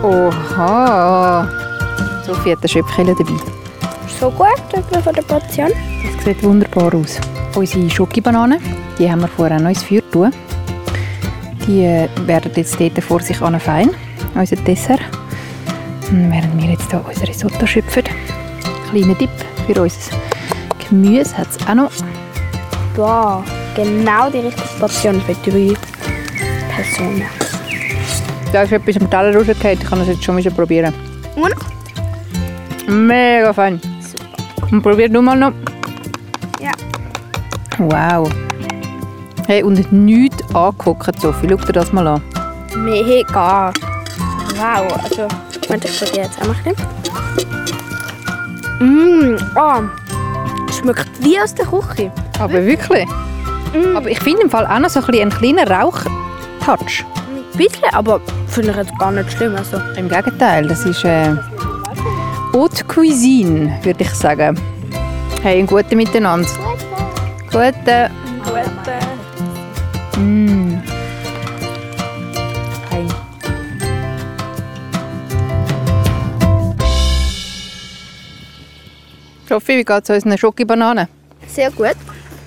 Oha! 0.04 1.48
Sophie 2.26 2.52
hat 2.52 2.58
eine 2.58 2.68
Schöpfkelle 2.68 3.14
dabei. 3.14 3.32
So 4.20 4.30
gut, 4.30 4.48
etwa 4.74 5.00
von 5.00 5.14
der 5.14 5.22
Portion. 5.22 5.70
Das 6.16 6.24
sieht 6.24 6.42
wunderbar 6.42 6.94
aus. 6.94 7.18
Unsere 7.54 7.88
Schokibananen, 7.88 8.60
die 8.98 9.10
haben 9.10 9.22
wir 9.22 9.28
vorher 9.28 9.58
noch 9.58 9.70
ins 9.70 9.82
Feuer 9.82 10.02
tun. 10.12 10.30
Die 11.66 12.06
werden 12.26 12.52
jetzt 12.54 12.78
dort 12.78 13.02
vor 13.02 13.20
sich 13.20 13.40
an 13.40 13.58
fein, 13.58 13.92
unser 14.34 14.56
Dessert. 14.56 15.00
Und 16.10 16.30
während 16.30 16.62
wir 16.62 16.72
jetzt 16.72 16.90
hier 16.90 17.02
unser 17.02 17.26
Risotto 17.26 17.66
schöpfen. 17.66 18.04
Kleiner 18.90 19.16
Tipp 19.16 19.30
für 19.66 19.80
unser 19.80 20.16
Gemüse 20.86 21.38
hat 21.38 21.48
es 21.48 21.66
auch 21.66 21.74
noch. 21.74 21.92
Wow, 22.96 23.42
genau 23.74 24.28
die 24.28 24.40
richtige 24.40 24.68
Portion 24.78 25.18
für 25.22 25.50
drei 25.50 25.72
Personen. 26.74 27.43
Da 28.54 28.62
ist 28.62 28.70
etwas 28.70 28.96
am 28.98 29.10
Teller 29.10 29.34
rausgefallen, 29.36 29.80
ich 29.82 29.84
kann 29.84 29.98
das 29.98 30.06
jetzt 30.06 30.22
schon 30.22 30.36
mal 30.36 30.50
probieren. 30.52 30.94
Und? 31.34 31.56
Mega 32.86 33.52
fein. 33.52 33.80
Und 34.70 34.80
probier 34.80 35.08
du 35.08 35.20
mal 35.20 35.36
noch. 35.36 35.52
Ja. 36.60 36.70
Wow. 37.78 38.30
Hey, 39.48 39.64
und 39.64 39.92
nichts 39.92 40.54
angeguckt, 40.54 41.20
Sophie. 41.20 41.48
Schau 41.50 41.56
dir 41.66 41.72
das 41.72 41.92
mal 41.92 42.06
an. 42.06 42.22
Mega. 42.76 43.72
Wow, 44.54 45.02
also, 45.02 45.26
warte, 45.68 45.88
ich 45.88 45.98
probiere 45.98 46.22
jetzt 46.22 46.40
einmal 46.40 46.56
ein. 46.64 46.76
Mmh, 48.78 49.36
oh, 49.56 50.72
schmeckt 50.72 51.10
wie 51.18 51.40
aus 51.40 51.52
der 51.56 51.66
Küche. 51.66 52.12
Aber 52.38 52.64
wirklich? 52.64 53.08
Mm. 53.74 53.96
Aber 53.96 54.08
ich 54.08 54.20
finde 54.20 54.42
im 54.42 54.50
Fall 54.50 54.64
auch 54.64 54.78
noch 54.78 54.90
so 54.90 55.00
ein, 55.00 55.12
einen 55.12 55.30
kleinen 55.32 55.66
Rauchtouch. 55.66 57.02
Ein 57.52 57.58
bisschen, 57.58 57.92
aber 57.92 58.20
finde 58.54 58.70
ich 58.70 58.76
jetzt 58.76 58.98
gar 58.98 59.10
nicht 59.10 59.32
schlimm. 59.32 59.56
Also, 59.56 59.78
Im 59.96 60.08
Gegenteil, 60.08 60.68
das 60.68 60.84
ist 60.86 61.04
äh, 61.04 61.34
Haute 62.52 62.84
Cuisine, 62.84 63.80
würde 63.82 64.04
ich 64.04 64.10
sagen. 64.10 64.56
Hey, 65.42 65.58
ein 65.58 65.66
guter 65.66 65.96
Miteinander. 65.96 66.48
Gute. 67.50 68.10
Gute. 68.44 70.20
Mm. 70.20 70.80
Hey. 72.90 73.08
Sophie, 79.48 79.78
wie 79.78 79.84
geht 79.84 80.02
es 80.04 80.10
unseren 80.10 80.38
Schokibananen? 80.38 81.08
sehr 81.48 81.72
gut. 81.72 81.96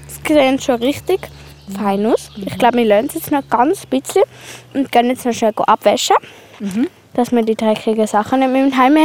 Es 0.07 0.15
sieht 0.25 0.63
schon 0.63 0.75
richtig 0.75 1.19
fein 1.75 2.05
aus. 2.05 2.29
Ich 2.35 2.57
glaube, 2.57 2.77
wir 2.77 2.85
lernen 2.85 3.07
es 3.07 3.15
jetzt 3.15 3.31
noch 3.31 3.47
ganz 3.49 3.83
ein 3.83 3.99
bisschen 3.99 4.23
und 4.73 4.91
gehen 4.91 5.07
jetzt 5.07 5.25
noch 5.25 5.33
schnell 5.33 5.53
abwaschen, 5.55 6.15
dass 7.13 7.31
wir 7.31 7.43
die 7.43 7.55
dreckigen 7.55 8.07
Sachen 8.07 8.39
nicht 8.39 8.51
mit 8.51 8.77
heim 8.77 8.97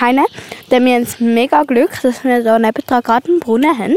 heimnehmen. 0.00 0.26
Denn 0.70 0.84
wir 0.84 0.94
haben 0.94 1.04
das 1.04 1.20
mega 1.20 1.62
Glück, 1.64 2.00
dass 2.02 2.24
wir 2.24 2.42
da 2.42 2.58
nebendran 2.58 3.02
gerade 3.02 3.28
einen 3.28 3.40
Brunnen 3.40 3.78
haben, 3.78 3.96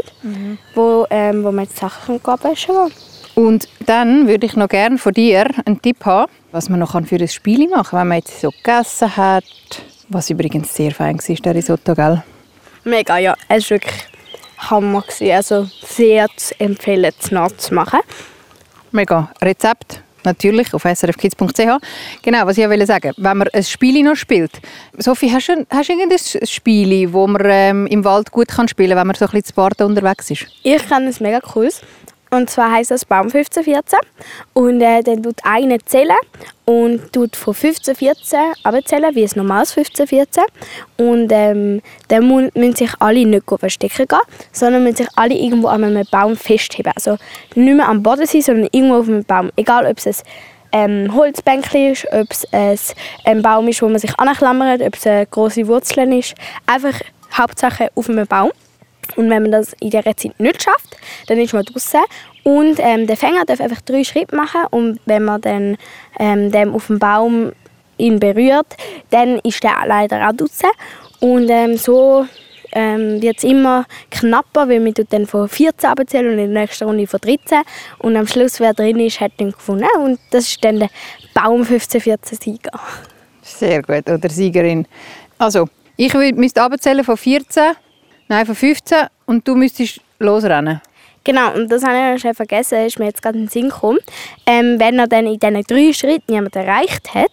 wo, 0.74 1.06
ähm, 1.10 1.44
wo 1.44 1.52
wir 1.52 1.66
die 1.66 1.74
Sachen 1.74 2.20
abwaschen 2.24 2.74
können. 2.74 2.92
Und 3.34 3.68
dann 3.86 4.28
würde 4.28 4.46
ich 4.46 4.54
noch 4.54 4.68
gerne 4.68 4.96
von 4.96 5.12
dir 5.12 5.46
einen 5.64 5.82
Tipp 5.82 6.04
haben, 6.04 6.30
was 6.52 6.68
man 6.68 6.78
noch 6.78 6.92
für 7.04 7.16
ein 7.16 7.28
Spiel 7.28 7.68
machen 7.68 7.90
kann, 7.90 8.00
wenn 8.00 8.08
man 8.08 8.18
jetzt 8.18 8.40
so 8.40 8.50
gegessen 8.50 9.16
hat. 9.16 9.44
Was 10.08 10.30
übrigens 10.30 10.74
sehr 10.74 10.92
fein 10.92 11.18
war, 11.18 11.36
der 11.36 11.54
Risotto, 11.54 11.94
gell? 11.94 12.22
Mega, 12.84 13.18
ja. 13.18 13.34
Es 13.48 13.70
war 13.70 13.76
wirklich 13.76 14.04
Hammer. 14.70 15.02
Gewesen. 15.02 15.30
Also 15.30 15.68
sehr 15.86 16.28
zu 16.36 16.58
empfehlen, 16.60 17.12
zu 17.18 17.34
Nacht 17.34 17.60
zu 17.60 17.74
machen. 17.74 18.00
Mega. 18.92 19.30
Rezept 19.42 20.02
natürlich 20.24 20.72
auf 20.74 20.82
srfkids.ch. 20.82 21.60
Genau, 22.22 22.46
was 22.46 22.58
ich 22.58 22.68
wollte 22.68 22.86
sagen, 22.86 23.12
wenn 23.16 23.36
man 23.38 23.48
ein 23.52 23.62
Spiel 23.62 24.02
noch 24.02 24.16
spielt. 24.16 24.52
Sophie, 24.98 25.30
hast 25.30 25.48
du, 25.48 25.66
hast 25.70 25.88
du 25.88 25.92
irgendein 25.92 26.46
Spiel, 26.46 27.12
wo 27.12 27.26
man 27.26 27.42
ähm, 27.44 27.86
im 27.86 28.04
Wald 28.04 28.30
gut 28.30 28.48
kann 28.48 28.68
spielen 28.68 28.90
kann, 28.90 28.98
wenn 28.98 29.06
man 29.08 29.16
so 29.16 29.26
ein 29.26 29.30
bisschen 29.30 29.44
zu 29.44 29.54
Barten 29.54 29.84
unterwegs 29.84 30.30
ist? 30.30 30.46
Ich 30.62 30.88
kenne 30.88 31.08
ein 31.08 31.14
mega 31.20 31.40
cooles. 31.40 31.80
Und 32.34 32.50
zwar 32.50 32.72
heisst 32.72 32.90
das 32.90 33.04
Baum 33.04 33.26
1514. 33.26 33.98
Und 34.52 34.80
äh, 34.80 35.02
dann 35.02 35.22
tut 35.22 35.36
einer 35.44 35.78
zählen 35.84 36.16
und 36.64 37.12
tut 37.12 37.36
von 37.36 37.54
1514 37.54 38.38
abzählen, 38.62 39.14
wie 39.14 39.24
ein 39.24 39.30
normales 39.36 39.76
1514. 39.76 40.44
Und 40.96 41.30
ähm, 41.32 41.80
dann 42.08 42.50
müssen 42.54 42.76
sich 42.76 42.90
alle 42.98 43.24
nicht 43.24 43.44
verstecken 43.46 44.06
gehen, 44.08 44.18
sondern 44.52 44.82
müssen 44.82 44.96
sich 44.96 45.08
alle 45.16 45.34
irgendwo 45.34 45.68
an 45.68 45.84
einem 45.84 46.04
Baum 46.10 46.36
festheben. 46.36 46.92
Also 46.94 47.16
nicht 47.54 47.76
mehr 47.76 47.88
am 47.88 48.02
Boden 48.02 48.26
sein, 48.26 48.42
sondern 48.42 48.68
irgendwo 48.72 48.96
auf 48.96 49.08
einem 49.08 49.24
Baum. 49.24 49.50
Egal, 49.56 49.86
ob 49.86 49.98
es 49.98 50.06
ein 50.06 51.04
ähm, 51.06 51.14
Holzbänkchen 51.14 51.92
ist, 51.92 52.06
ob 52.12 52.30
es 52.30 52.94
ein, 53.24 53.42
Baum 53.42 53.68
ist, 53.68 53.80
wo 53.80 53.88
man 53.88 53.98
sich 53.98 54.18
anklammert, 54.18 54.82
ob 54.82 54.96
es 54.96 55.06
eine 55.06 55.26
grosse 55.26 55.68
Wurzeln 55.68 56.12
ist. 56.12 56.34
Einfach 56.66 57.00
Hauptsache 57.32 57.90
auf 57.94 58.08
einem 58.08 58.26
Baum. 58.26 58.50
Und 59.16 59.30
wenn 59.30 59.42
man 59.42 59.52
das 59.52 59.72
in 59.80 59.90
dieser 59.90 60.16
Zeit 60.16 60.38
nicht 60.38 60.62
schafft, 60.62 60.96
dann 61.26 61.38
ist 61.38 61.54
man 61.54 61.64
draußen. 61.64 62.00
Und 62.42 62.78
ähm, 62.78 63.06
der 63.06 63.16
Fänger 63.16 63.44
darf 63.44 63.60
einfach 63.60 63.80
drei 63.82 64.04
Schritte 64.04 64.34
machen. 64.34 64.66
Und 64.70 65.00
wenn 65.06 65.24
man 65.24 65.40
dann 65.40 65.76
ähm, 66.18 66.50
dem 66.50 66.74
auf 66.74 66.88
dem 66.88 66.98
Baum 66.98 67.52
ihn 67.96 68.20
berührt, 68.20 68.76
dann 69.10 69.38
ist 69.38 69.62
der 69.62 69.76
leider 69.86 70.28
auch 70.28 70.32
draußen. 70.32 70.70
Und 71.20 71.48
ähm, 71.48 71.76
so 71.76 72.26
ähm, 72.72 73.22
wird 73.22 73.38
es 73.38 73.44
immer 73.44 73.86
knapper, 74.10 74.68
weil 74.68 74.80
man 74.80 74.92
dann 75.08 75.26
von 75.26 75.48
14 75.48 75.88
abzählen 75.88 76.32
und 76.32 76.38
in 76.38 76.52
der 76.52 76.62
nächsten 76.62 76.84
Runde 76.84 77.06
von 77.06 77.20
13. 77.20 77.62
Und 77.98 78.16
am 78.16 78.26
Schluss, 78.26 78.60
wer 78.60 78.74
drin 78.74 79.00
ist, 79.00 79.20
hat 79.20 79.32
dann 79.38 79.52
gewonnen. 79.52 79.88
Und 80.00 80.18
das 80.30 80.48
ist 80.48 80.64
dann 80.64 80.80
der 80.80 80.90
Baum 81.32 81.62
1514 81.62 82.38
Sieger. 82.38 82.80
Sehr 83.42 83.82
gut, 83.82 84.08
oder 84.10 84.28
Siegerin. 84.28 84.86
Also, 85.38 85.68
ich 85.96 86.12
müsste 86.14 86.62
abzählen 86.62 87.04
von 87.04 87.16
14, 87.16 87.74
nein, 88.28 88.46
von 88.46 88.54
15 88.54 89.06
und 89.26 89.46
du 89.46 89.54
müsstest 89.54 90.00
losrennen. 90.18 90.80
Genau, 91.24 91.54
und 91.54 91.72
das 91.72 91.82
habe 91.82 92.14
ich 92.14 92.20
schnell 92.20 92.34
vergessen, 92.34 92.84
ist 92.84 92.98
mir 92.98 93.06
jetzt 93.06 93.22
gerade 93.22 93.38
in 93.38 93.44
den 93.44 93.50
Sinn 93.50 93.70
gekommen. 93.70 93.98
Ähm, 94.44 94.78
wenn 94.78 94.98
er 94.98 95.06
dann 95.06 95.26
in 95.26 95.38
diesen 95.38 95.62
drei 95.62 95.92
Schritten 95.94 96.34
jemand 96.34 96.54
erreicht 96.54 97.14
hat, 97.14 97.30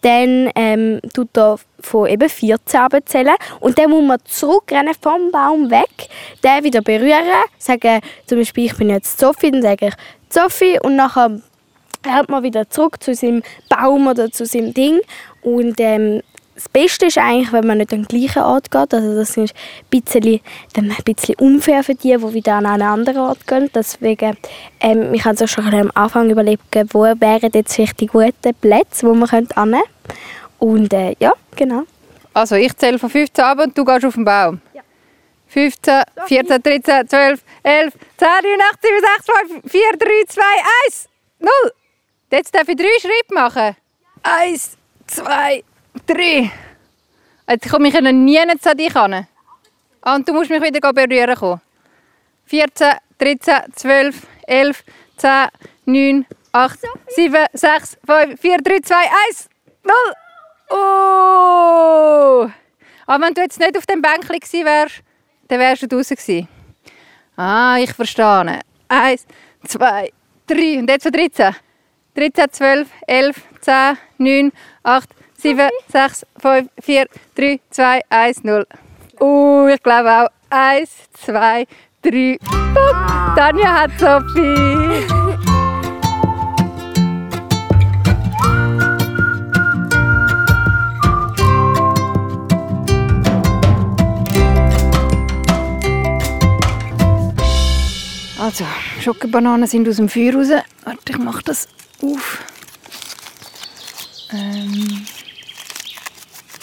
dann 0.00 0.50
ähm, 0.56 1.00
tut 1.14 1.36
er 1.36 1.60
von 1.78 2.08
eben 2.08 2.28
14 2.28 2.80
abzählen 2.80 3.36
und 3.60 3.78
dann 3.78 3.90
muss 3.90 4.04
man 4.04 4.18
zurückrennen 4.24 4.94
vom 5.00 5.30
Baum 5.30 5.70
weg, 5.70 6.08
den 6.42 6.64
wieder 6.64 6.82
berühren, 6.82 7.44
sagen 7.56 8.00
zum 8.26 8.38
Beispiel, 8.38 8.66
ich 8.66 8.76
bin 8.76 8.90
jetzt 8.90 9.20
Sophie, 9.20 9.52
dann 9.52 9.62
sage 9.62 9.88
ich 9.88 9.94
Sophie 10.28 10.80
und 10.82 10.96
nachher 10.96 11.40
rennt 12.04 12.28
man 12.30 12.42
wieder 12.42 12.68
zurück 12.68 13.00
zu 13.00 13.14
seinem 13.14 13.44
Baum 13.68 14.08
oder 14.08 14.32
zu 14.32 14.44
seinem 14.44 14.74
Ding 14.74 14.98
und 15.42 15.78
ähm, 15.78 16.22
das 16.60 16.68
Beste 16.68 17.06
ist 17.06 17.16
eigentlich, 17.16 17.52
wenn 17.54 17.66
man 17.66 17.78
nicht 17.78 17.90
an 17.94 18.02
den 18.02 18.06
gleichen 18.06 18.42
Ort 18.42 18.70
geht. 18.70 18.92
Also 18.92 19.14
das 19.14 19.34
ist 19.34 19.54
ein 19.54 20.02
bisschen, 20.02 20.40
dann 20.74 20.90
ein 20.90 21.04
bisschen 21.04 21.34
unfair 21.36 21.82
für 21.82 21.94
die, 21.94 22.14
die 22.14 22.34
wieder 22.34 22.56
an 22.56 22.66
einen 22.66 22.82
anderen 22.82 23.18
Ort 23.18 23.46
gehen. 23.46 23.70
Deswegen, 23.74 24.36
ähm, 24.80 25.14
ich 25.14 25.24
habe 25.24 25.48
schon 25.48 25.72
am 25.72 25.90
Anfang 25.94 26.28
überlegt, 26.28 26.62
wo 26.92 27.04
wären 27.04 27.50
jetzt 27.54 27.74
vielleicht 27.74 27.98
die 28.00 28.06
guten 28.06 28.54
Plätze, 28.60 29.06
wo 29.06 29.14
man 29.14 29.28
könnte 29.28 29.58
hin. 29.58 29.76
Und 30.58 30.92
äh, 30.92 31.16
ja, 31.18 31.32
genau. 31.56 31.84
Also, 32.34 32.56
ich 32.56 32.76
zähle 32.76 32.98
von 32.98 33.08
15 33.08 33.42
ab 33.42 33.58
und 33.58 33.76
du 33.76 33.82
gehst 33.82 34.04
auf 34.04 34.14
den 34.14 34.26
Baum. 34.26 34.60
15, 35.48 36.02
14, 36.26 36.62
13, 36.62 37.08
12, 37.08 37.42
11, 37.62 37.94
10, 38.18 38.28
9, 38.28 38.60
8, 38.70 38.82
7, 38.82 38.94
6, 39.48 39.62
5, 39.62 39.72
4, 39.72 39.80
3, 39.98 40.06
2, 40.28 40.42
1, 40.86 41.08
0. 41.38 41.50
Jetzt 42.30 42.54
darf 42.54 42.68
ich 42.68 42.76
drei 42.76 42.84
Schritte 43.00 43.34
machen. 43.34 43.76
Eins, 44.22 44.76
zwei, 45.08 45.64
drei. 46.06 46.50
Jetzt 47.48 47.68
komme 47.68 47.88
ich 47.88 48.00
nie 48.00 48.38
an 48.38 48.50
dich 48.76 48.96
an. 48.96 49.26
Ah, 50.02 50.14
und 50.14 50.28
du 50.28 50.32
musst 50.32 50.50
mich 50.50 50.62
wieder 50.62 50.92
berühren 50.92 51.34
kommen. 51.34 51.60
14, 52.46 52.92
13, 53.18 53.54
12, 53.74 54.26
11, 54.46 54.84
10, 55.16 55.48
9, 55.84 56.26
8, 56.52 56.78
7, 57.08 57.46
6, 57.52 57.98
5, 58.06 58.40
4, 58.40 58.58
3, 58.58 58.78
2, 58.80 58.94
1, 59.28 59.48
0. 59.84 59.94
Oh! 60.70 62.50
Aber 63.06 63.26
wenn 63.26 63.34
du 63.34 63.40
jetzt 63.42 63.58
nicht 63.58 63.76
auf 63.76 63.86
dem 63.86 64.00
Bänkchen 64.00 64.38
gewesen 64.38 64.64
wärst, 64.64 65.02
dann 65.48 65.58
wärst 65.58 65.82
du 65.82 65.88
draußen 65.88 66.16
gewesen. 66.16 66.48
Ah, 67.36 67.78
ich 67.78 67.92
verstehe. 67.92 68.60
Eins, 68.88 69.26
zwei, 69.66 70.12
drei. 70.46 70.78
Und 70.78 70.88
jetzt 70.88 71.02
von 71.02 71.12
13. 71.12 71.54
13, 72.14 72.52
12, 72.52 72.88
11, 73.06 73.36
10, 73.60 73.98
9, 74.18 74.52
8, 74.82 75.10
7, 75.40 75.70
6, 75.88 76.26
5, 76.38 76.68
4, 76.80 77.06
3, 77.34 77.60
2, 77.70 78.00
1, 78.10 78.44
0. 78.44 78.66
Uh, 79.20 79.68
ich 79.68 79.82
glaube 79.82 80.10
auch. 80.10 80.28
1, 80.50 80.90
2, 81.24 81.66
3. 82.02 82.38
Bup, 82.74 83.36
Tanja 83.36 83.82
hat 83.82 83.90
Sophie. 83.98 85.06
Also, 98.38 98.64
Schokobananen 99.00 99.66
sind 99.66 99.88
aus 99.88 99.96
dem 99.96 100.08
Feuer 100.08 100.34
raus. 100.34 100.48
Warte, 100.84 101.12
ich 101.12 101.18
mache 101.18 101.42
das 101.44 101.68
auf. 102.02 102.38
Ähm, 104.32 105.06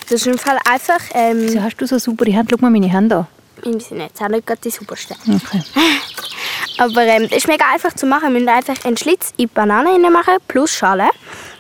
Das 0.10 0.22
ist 0.22 0.28
im 0.28 0.38
Fall 0.38 0.58
einfach, 0.70 1.02
ähm, 1.14 1.42
wieso 1.42 1.62
hast 1.62 1.76
du 1.78 1.86
so 1.86 1.98
saubere 1.98 2.32
Hände? 2.32 2.48
Schau 2.52 2.62
mal 2.62 2.72
meine 2.72 2.88
Hände 2.88 3.18
an. 3.18 3.28
wir 3.64 3.80
sind 3.80 4.00
jetzt 4.00 4.22
auch 4.22 4.30
nicht 4.30 4.48
gerade 4.48 4.62
die 4.62 4.70
saubersten. 4.70 5.18
Okay. 5.28 5.62
Aber 6.78 7.02
ähm, 7.02 7.24
das 7.24 7.40
ist 7.40 7.48
mega 7.48 7.66
einfach 7.74 7.94
zu 7.94 8.06
machen. 8.06 8.34
Wir 8.34 8.40
müssen 8.40 8.50
einfach 8.50 8.86
einen 8.86 8.96
Schlitz 8.96 9.32
in 9.32 9.36
die 9.38 9.48
Banane 9.48 10.10
machen, 10.10 10.36
plus 10.48 10.72
Schale. 10.72 11.10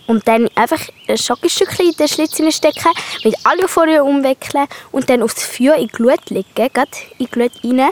Und 0.06 0.26
dann 0.30 0.48
einfach 0.56 0.80
ein 1.10 1.18
Schokostückchen 1.18 1.88
in 1.88 1.92
den 1.92 2.08
Schlitz 2.08 2.36
stecken, 2.56 2.92
mit 3.26 3.36
Alufolie 3.44 4.02
umwickeln 4.02 4.68
und 4.94 5.10
dann 5.10 5.22
aufs 5.22 5.44
Feuer 5.44 5.76
in 5.76 5.88
die 5.88 5.92
Glut 5.94 6.30
legen, 6.30 6.48
gerade 6.56 6.92
in 7.18 7.26
die 7.26 7.30
Glut 7.30 7.52
rein 7.62 7.90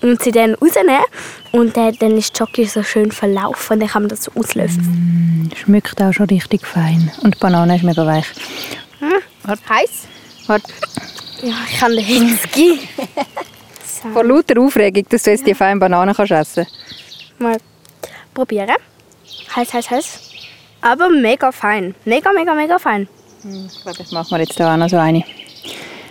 und 0.00 0.22
sie 0.22 0.30
dann 0.30 0.54
rausnehmen. 0.54 1.02
Und 1.52 1.76
äh, 1.76 1.92
dann 1.92 2.16
ist 2.16 2.34
die 2.34 2.38
Schoki 2.38 2.64
so 2.64 2.82
schön 2.82 3.12
verlaufen 3.12 3.74
und 3.74 3.80
dann 3.80 3.88
kann 3.90 4.02
man 4.02 4.08
das 4.08 4.24
so 4.24 4.32
auslösen. 4.34 5.52
Schmeckt 5.54 6.00
auch 6.00 6.12
schon 6.12 6.26
richtig 6.26 6.66
fein. 6.66 7.12
Und 7.22 7.34
die 7.34 7.38
Banane 7.38 7.76
ist 7.76 7.84
mega 7.84 8.06
weich. 8.06 8.26
Heiß? 9.46 10.08
Warte. 10.46 10.72
Ja, 11.42 11.54
ich 11.70 11.78
kann 11.78 11.92
den 11.92 12.04
Hinski. 12.04 12.80
Vor 14.12 14.24
lauter 14.24 14.60
Aufregung, 14.60 15.04
dass 15.08 15.22
du 15.22 15.30
jetzt 15.30 15.46
die 15.46 15.54
feinen 15.54 15.78
Bananen 15.78 16.14
kannst 16.14 16.32
essen 16.32 16.66
Mal 17.38 17.58
probieren. 18.34 18.76
Heiß, 19.54 19.72
heiß, 19.72 19.90
heiß. 19.90 20.20
Aber 20.80 21.08
mega 21.10 21.50
fein. 21.52 21.94
Mega, 22.04 22.32
mega, 22.32 22.54
mega 22.54 22.78
fein. 22.78 23.08
Ich 23.44 23.82
glaube, 23.82 23.98
das 23.98 24.12
machen 24.12 24.30
wir 24.30 24.40
jetzt 24.40 24.58
da 24.58 24.74
auch 24.74 24.76
noch 24.76 24.88
so 24.88 24.96
eine. 24.96 25.24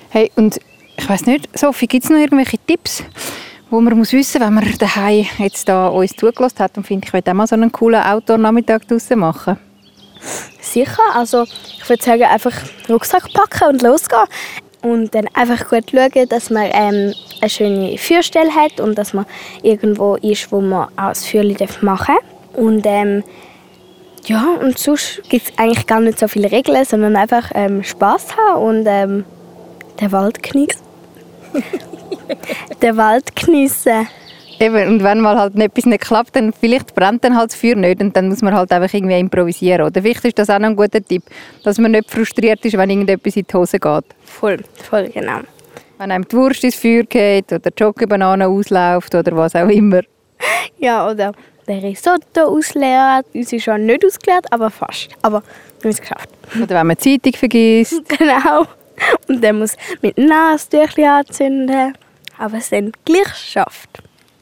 Hey, 0.09 0.31
und 0.35 0.59
ich 0.97 1.09
weiß 1.09 1.25
nicht, 1.25 1.49
Sophie, 1.57 1.87
gibt 1.87 2.03
es 2.03 2.09
noch 2.09 2.17
irgendwelche 2.17 2.57
Tipps, 2.57 3.03
wo 3.69 3.79
man 3.81 3.97
muss 3.97 4.13
wissen, 4.13 4.41
wenn 4.41 4.53
man 4.53 4.77
daheim 4.77 5.25
jetzt 5.37 5.67
da 5.67 5.87
uns 5.87 6.15
zugelassen 6.15 6.59
hat 6.59 6.77
und 6.77 6.87
findet, 6.87 7.09
ich 7.09 7.13
will 7.13 7.23
auch 7.25 7.33
mal 7.33 7.47
so 7.47 7.55
einen 7.55 7.71
coolen 7.71 8.01
Outdoor-Nachmittag 8.01 8.87
draußen 8.87 9.17
machen? 9.17 9.57
Sicher. 10.61 11.03
Also 11.13 11.43
ich 11.43 11.89
würde 11.89 12.03
sagen, 12.03 12.23
einfach 12.23 12.53
Rucksack 12.89 13.31
packen 13.33 13.69
und 13.69 13.81
losgehen. 13.81 14.23
Und 14.81 15.15
dann 15.15 15.27
einfach 15.33 15.69
gut 15.69 15.91
schauen, 15.91 16.29
dass 16.29 16.49
man 16.49 16.69
ähm, 16.71 17.13
eine 17.41 17.49
schöne 17.49 17.97
Feuerstelle 17.97 18.53
hat 18.53 18.79
und 18.79 18.97
dass 18.97 19.13
man 19.13 19.25
irgendwo 19.63 20.15
ist, 20.15 20.51
wo 20.51 20.61
man 20.61 20.87
auch 20.95 21.09
das 21.09 21.25
Feuer 21.25 21.43
machen 21.81 22.15
darf. 22.15 22.57
Und 22.57 22.85
ähm, 22.85 23.23
ja, 24.25 24.45
und 24.61 24.77
sonst 24.77 25.21
gibt 25.29 25.47
es 25.49 25.57
eigentlich 25.57 25.87
gar 25.87 25.99
nicht 25.99 26.19
so 26.19 26.27
viele 26.27 26.51
Regeln, 26.51 26.83
sondern 26.85 27.15
einfach 27.15 27.51
ähm, 27.55 27.83
Spaß 27.83 28.35
haben 28.37 28.61
und 28.61 28.85
ähm, 28.87 29.25
den 29.99 30.11
Wald 30.11 30.43
genießen. 30.43 30.81
den 32.81 32.97
Wald 32.97 33.35
genießen. 33.35 34.07
Eben, 34.59 34.87
und 34.87 35.03
wenn 35.03 35.19
mal 35.21 35.37
halt 35.37 35.55
etwas 35.55 35.85
nicht 35.85 36.01
klappt, 36.01 36.35
dann 36.35 36.51
vielleicht 36.51 36.95
brennt 36.95 37.23
dann 37.23 37.37
halt 37.37 37.51
das 37.51 37.59
Feuer 37.59 37.75
nicht 37.75 38.01
und 38.01 38.15
dann 38.15 38.29
muss 38.29 38.41
man 38.41 38.55
halt 38.55 38.71
einfach 38.71 38.91
irgendwie 38.91 39.19
improvisieren. 39.19 39.85
Oder 39.85 40.01
vielleicht 40.01 40.25
ist 40.25 40.39
das 40.39 40.49
auch 40.49 40.57
noch 40.57 40.69
ein 40.69 40.75
guter 40.75 41.03
Tipp, 41.03 41.23
dass 41.63 41.77
man 41.77 41.91
nicht 41.91 42.09
frustriert 42.09 42.65
ist, 42.65 42.75
wenn 42.75 42.89
irgendetwas 42.89 43.35
in 43.35 43.45
die 43.47 43.53
Hose 43.53 43.79
geht. 43.79 44.05
Voll, 44.23 44.57
voll, 44.89 45.09
genau. 45.09 45.39
Wenn 45.99 46.11
einem 46.11 46.27
die 46.27 46.35
Wurst 46.35 46.63
ins 46.63 46.75
Feuer 46.75 47.03
geht 47.03 47.51
oder 47.51 47.69
die 47.69 47.83
Schokobanane 47.83 48.47
ausläuft 48.47 49.13
oder 49.13 49.35
was 49.35 49.55
auch 49.55 49.69
immer. 49.69 50.01
Ja, 50.79 51.09
oder 51.09 51.31
der 51.67 51.81
Risotto 51.81 52.41
ausleert. 52.41 53.25
Uns 53.33 53.51
ist 53.51 53.63
schon 53.63 53.85
nicht 53.85 54.05
ausgeleert, 54.05 54.45
aber 54.51 54.69
fast. 54.69 55.09
Aber 55.23 55.41
wir 55.81 55.85
haben 55.85 55.89
es 55.89 56.01
geschafft. 56.01 56.29
Oder 56.55 56.75
wenn 56.75 56.87
man 56.87 56.97
die 56.97 57.19
Zeitung 57.19 57.39
vergisst. 57.39 58.01
Genau. 58.17 58.67
Und 59.27 59.43
dann 59.43 59.59
muss 59.59 59.75
mit 60.01 60.17
dem 60.17 60.25
Nasentüchchen 60.25 61.05
anzünden. 61.05 61.93
Aber 62.37 62.57
es 62.57 62.69
dann 62.69 62.91
gleich 63.05 63.33
schafft. 63.35 63.89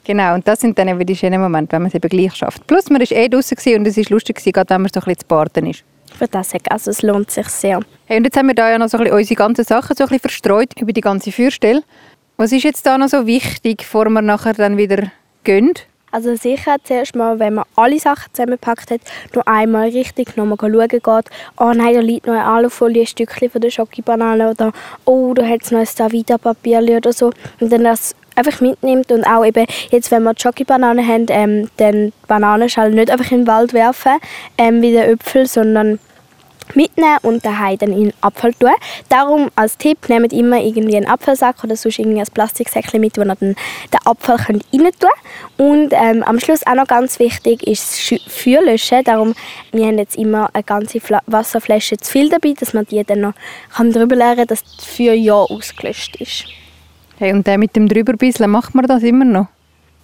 Genau, 0.06 0.36
und 0.36 0.48
das 0.48 0.60
sind 0.60 0.78
dann 0.78 0.88
eben 0.88 1.04
die 1.04 1.16
schönen 1.16 1.42
Momente, 1.42 1.74
wenn 1.74 1.82
man 1.82 1.90
es 1.90 1.96
eben 1.96 2.08
gleich 2.08 2.36
schafft. 2.36 2.66
Plus, 2.68 2.90
man 2.92 3.02
war 3.02 3.12
eh 3.12 3.28
draußen 3.28 3.58
und 3.76 3.88
es 3.88 3.98
war 3.98 4.04
lustig, 4.10 4.42
gerade 4.44 4.70
wenn 4.70 4.84
man 4.84 4.92
so 4.94 5.00
ein 5.00 5.06
bisschen 5.06 5.20
zu 5.20 5.26
Barten 5.28 5.66
ist. 5.66 5.84
Ich 6.14 6.22
würde 6.22 6.40
auch 6.40 6.44
sagen, 6.44 6.64
also 6.70 6.92
es 6.92 7.02
lohnt 7.02 7.32
sich 7.32 7.48
sehr. 7.48 7.80
Hey, 8.06 8.18
und 8.18 8.24
jetzt 8.24 8.38
haben 8.38 8.48
wir 8.48 8.54
da 8.54 8.70
ja 8.70 8.78
noch 8.78 8.88
so 8.88 8.98
ein 8.98 9.04
bisschen 9.04 9.18
unsere 9.18 9.36
ganzen 9.36 9.66
Sachen 9.66 9.96
so 9.96 10.04
ein 10.04 10.10
bisschen 10.10 10.22
verstreut 10.22 10.70
über 10.80 10.94
die 10.94 11.02
ganze 11.02 11.32
Feuerstelle. 11.32 11.82
Was 12.38 12.52
ist 12.52 12.64
jetzt 12.64 12.86
da 12.86 12.98
noch 12.98 13.08
so 13.08 13.26
wichtig, 13.26 13.80
bevor 13.80 14.08
wir 14.10 14.22
nachher 14.22 14.54
dann 14.54 14.78
wieder 14.78 15.12
gehen? 15.44 15.74
Also 16.12 16.36
sicher 16.36 16.78
zuerst 16.84 17.16
mal, 17.16 17.40
wenn 17.40 17.56
man 17.56 17.66
alle 17.76 18.00
Sachen 18.00 18.32
zusammengepackt 18.32 18.92
hat, 18.92 19.02
noch 19.34 19.46
einmal 19.48 19.90
richtig 19.90 20.38
nochmal 20.38 20.58
schauen 20.62 20.88
geht, 20.88 21.04
oh 21.58 21.74
nein, 21.74 21.94
da 21.94 22.00
liegt 22.00 22.28
noch 22.28 22.36
ein 22.36 22.40
Alufolie, 22.40 23.02
ein 23.02 23.08
Stückchen 23.08 23.50
von 23.50 23.60
der 23.60 23.70
Schokibanane 23.70 24.52
oder 24.52 24.72
oh, 25.04 25.34
da 25.34 25.46
hat 25.46 25.64
es 25.64 25.72
noch 25.72 25.80
ein 25.80 25.88
Davida-Papier 25.98 26.80
oder 26.98 27.12
so. 27.12 27.32
Und 27.60 27.74
dann 27.74 27.84
das 27.84 28.16
einfach 28.36 28.62
mitnimmt 28.62 29.12
und 29.12 29.26
auch 29.26 29.46
eben 29.46 29.66
jetzt, 29.92 30.12
wenn 30.12 30.24
wir 30.24 30.34
Schokibanane 30.38 31.06
haben, 31.06 31.26
ähm, 31.30 31.70
dann 31.78 32.14
Bananenschale 32.28 32.92
nicht 32.92 33.10
einfach 33.10 33.32
in 33.32 33.42
den 33.42 33.48
Wald 33.48 33.74
werfen, 33.74 34.14
ähm, 34.58 34.82
wie 34.82 34.92
der 34.92 35.10
Äpfel, 35.10 35.48
sondern 35.48 36.00
mitnehmen 36.74 37.18
und 37.22 37.46
daheim 37.46 37.78
dann 37.78 37.92
in 37.92 38.06
den 38.06 38.14
Abfall 38.22 38.54
tun. 38.54 38.72
Darum 39.10 39.50
als 39.56 39.78
Tipp, 39.78 40.10
nehmt 40.10 40.34
immer 40.34 40.60
irgendwie 40.60 40.98
einen 40.98 41.08
Apfelsack 41.08 41.64
oder 41.64 41.76
sonst 41.76 42.00
irgendwie 42.00 42.20
ein 42.20 42.28
Plastiksäckchen 42.34 43.00
mit, 43.00 43.18
wo 43.18 43.22
ihr 43.22 43.28
dann 43.28 43.38
den 43.38 44.00
Apfel 44.06 44.36
rein 44.36 44.62
tun 44.72 44.90
könnt. 45.00 45.06
Und 45.58 45.94
ähm, 45.94 46.24
am 46.24 46.40
Schluss 46.40 46.66
auch 46.66 46.76
noch 46.76 46.88
ganz 46.88 47.20
wichtig 47.20 47.66
ist 47.68 48.12
das 48.12 48.22
Feuerlöschen. 48.34 49.04
Darum, 49.04 49.36
wir 49.72 49.86
haben 49.86 49.98
jetzt 49.98 50.18
immer 50.18 50.50
eine 50.54 50.64
ganze 50.64 51.00
Fla 51.00 51.22
Wasserflasche 51.28 51.98
zu 51.98 52.12
viel 52.12 52.30
dabei, 52.30 52.54
dass 52.60 52.74
man 52.74 52.86
die 52.86 53.04
dann 53.04 53.22
noch 53.22 53.34
kann 53.76 53.92
drüber 53.92 54.16
lernen 54.16 54.38
kann, 54.38 54.48
dass 54.48 54.64
das 54.64 54.86
Feuer 54.86 55.14
ja 55.14 55.36
ausgelöscht 55.36 56.16
ist. 56.18 56.46
Hey, 57.18 57.32
und 57.32 57.48
der 57.48 57.58
mit 57.58 57.76
dem 57.76 57.88
drüberbisseln, 57.88 58.52
macht 58.52 58.76
man 58.76 58.86
das 58.88 59.04
immer 59.04 59.26
noch? 59.26 59.48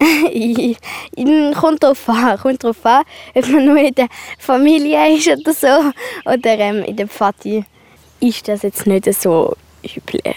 kommt 1.54 1.82
drauf 1.82 2.08
an, 2.08 2.38
kommt 2.38 2.64
drauf 2.64 2.84
an, 2.84 3.04
ob 3.34 3.48
man 3.48 3.64
nur 3.66 3.76
in 3.76 3.94
der 3.94 4.08
Familie 4.38 5.14
ist 5.16 5.28
oder 5.28 5.52
so. 5.52 5.92
Oder 6.24 6.58
ähm, 6.58 6.82
in 6.84 6.96
der 6.96 7.08
Pfadi 7.08 7.64
ist 8.20 8.48
das 8.48 8.62
jetzt 8.62 8.86
nicht 8.86 9.12
so 9.14 9.54
üblich. 9.82 10.36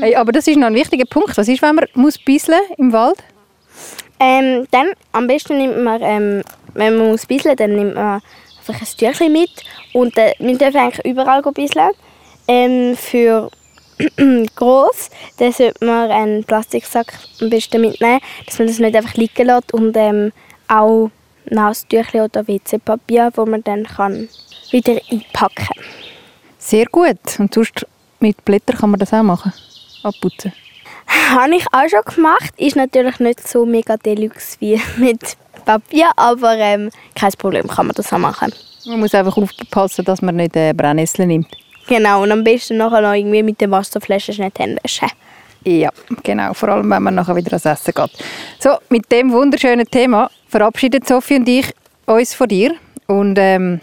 Hey, 0.00 0.16
aber 0.16 0.32
das 0.32 0.46
ist 0.46 0.56
noch 0.56 0.66
ein 0.66 0.74
wichtiger 0.74 1.04
Punkt. 1.04 1.36
Was 1.36 1.48
ist, 1.48 1.62
wenn 1.62 1.74
man 1.74 1.86
muss 1.94 2.18
bisseln 2.18 2.60
im 2.78 2.92
Wald? 2.92 3.18
Ähm, 4.18 4.66
dann 4.70 4.88
am 5.12 5.26
besten 5.26 5.58
nimmt 5.58 5.82
man, 5.82 6.00
ähm, 6.02 6.42
wenn 6.74 6.96
man 6.96 7.08
muss 7.10 7.26
bisseln, 7.26 7.56
dann 7.56 7.74
nimmt 7.74 7.94
man 7.94 8.20
einfach 8.58 8.80
ein 8.80 8.96
Tüchlein 8.96 9.32
mit 9.32 9.50
und 9.92 10.16
äh, 10.16 10.34
wir 10.38 10.58
dürfen 10.58 10.78
eigentlich 10.78 11.04
überall 11.04 11.42
bisseln. 11.42 11.90
Ähm, 12.48 12.96
für 12.96 13.50
groß, 14.56 15.10
dann 15.38 15.52
sollte 15.52 15.84
man 15.84 16.10
einen 16.10 16.44
Plastiksack 16.44 17.12
am 17.40 17.50
besten 17.50 17.80
mitnehmen, 17.80 18.20
dass 18.46 18.58
man 18.58 18.68
das 18.68 18.78
nicht 18.78 18.96
einfach 18.96 19.14
liegen 19.14 19.46
lässt 19.46 19.72
und 19.72 19.96
ähm, 19.96 20.32
auch 20.68 21.10
Nasentücher 21.46 22.24
oder 22.24 22.46
WC-Papier, 22.46 23.30
wo 23.34 23.46
man 23.46 23.62
dann 23.64 23.84
kann 23.84 24.28
wieder 24.70 24.98
einpacken 25.10 25.66
kann. 25.66 25.84
Sehr 26.58 26.86
gut. 26.86 27.18
Und 27.38 27.52
sonst 27.52 27.86
mit 28.20 28.44
Blättern 28.44 28.78
kann 28.78 28.90
man 28.90 29.00
das 29.00 29.12
auch 29.12 29.22
machen? 29.22 29.52
Abputzen? 30.02 30.52
Habe 31.30 31.56
ich 31.56 31.66
auch 31.72 31.88
schon 31.88 32.14
gemacht. 32.14 32.54
Ist 32.56 32.76
natürlich 32.76 33.18
nicht 33.18 33.46
so 33.46 33.66
mega 33.66 33.96
deluxe 33.96 34.56
wie 34.60 34.80
mit 34.96 35.36
Papier, 35.64 36.10
aber 36.16 36.56
ähm, 36.56 36.90
kein 37.14 37.32
Problem, 37.32 37.68
kann 37.68 37.86
man 37.86 37.94
das 37.94 38.12
auch 38.12 38.18
machen. 38.18 38.52
Man 38.86 39.00
muss 39.00 39.14
einfach 39.14 39.36
aufpassen, 39.36 40.04
dass 40.04 40.22
man 40.22 40.36
nicht 40.36 40.56
äh, 40.56 40.72
Brennnessel 40.72 41.26
nimmt. 41.26 41.48
Genau, 41.86 42.22
und 42.22 42.32
am 42.32 42.44
besten 42.44 42.76
nachher 42.76 43.00
noch 43.00 43.12
irgendwie 43.12 43.42
mit 43.42 43.60
der 43.60 43.70
Wasserflasche 43.70 44.32
schnell 44.32 44.50
die. 44.50 45.08
Ja, 45.64 45.90
genau. 46.22 46.54
Vor 46.54 46.68
allem, 46.70 46.90
wenn 46.90 47.02
man 47.02 47.14
nachher 47.14 47.36
wieder 47.36 47.52
ans 47.52 47.64
Essen 47.64 47.94
geht. 47.94 48.10
So, 48.58 48.70
mit 48.88 49.10
dem 49.12 49.32
wunderschönen 49.32 49.86
Thema 49.86 50.30
verabschieden 50.48 51.02
Sophie 51.06 51.36
und 51.36 51.48
ich 51.48 51.72
uns 52.06 52.34
von 52.34 52.48
dir. 52.48 52.74
Und 53.06 53.38
ähm, 53.38 53.80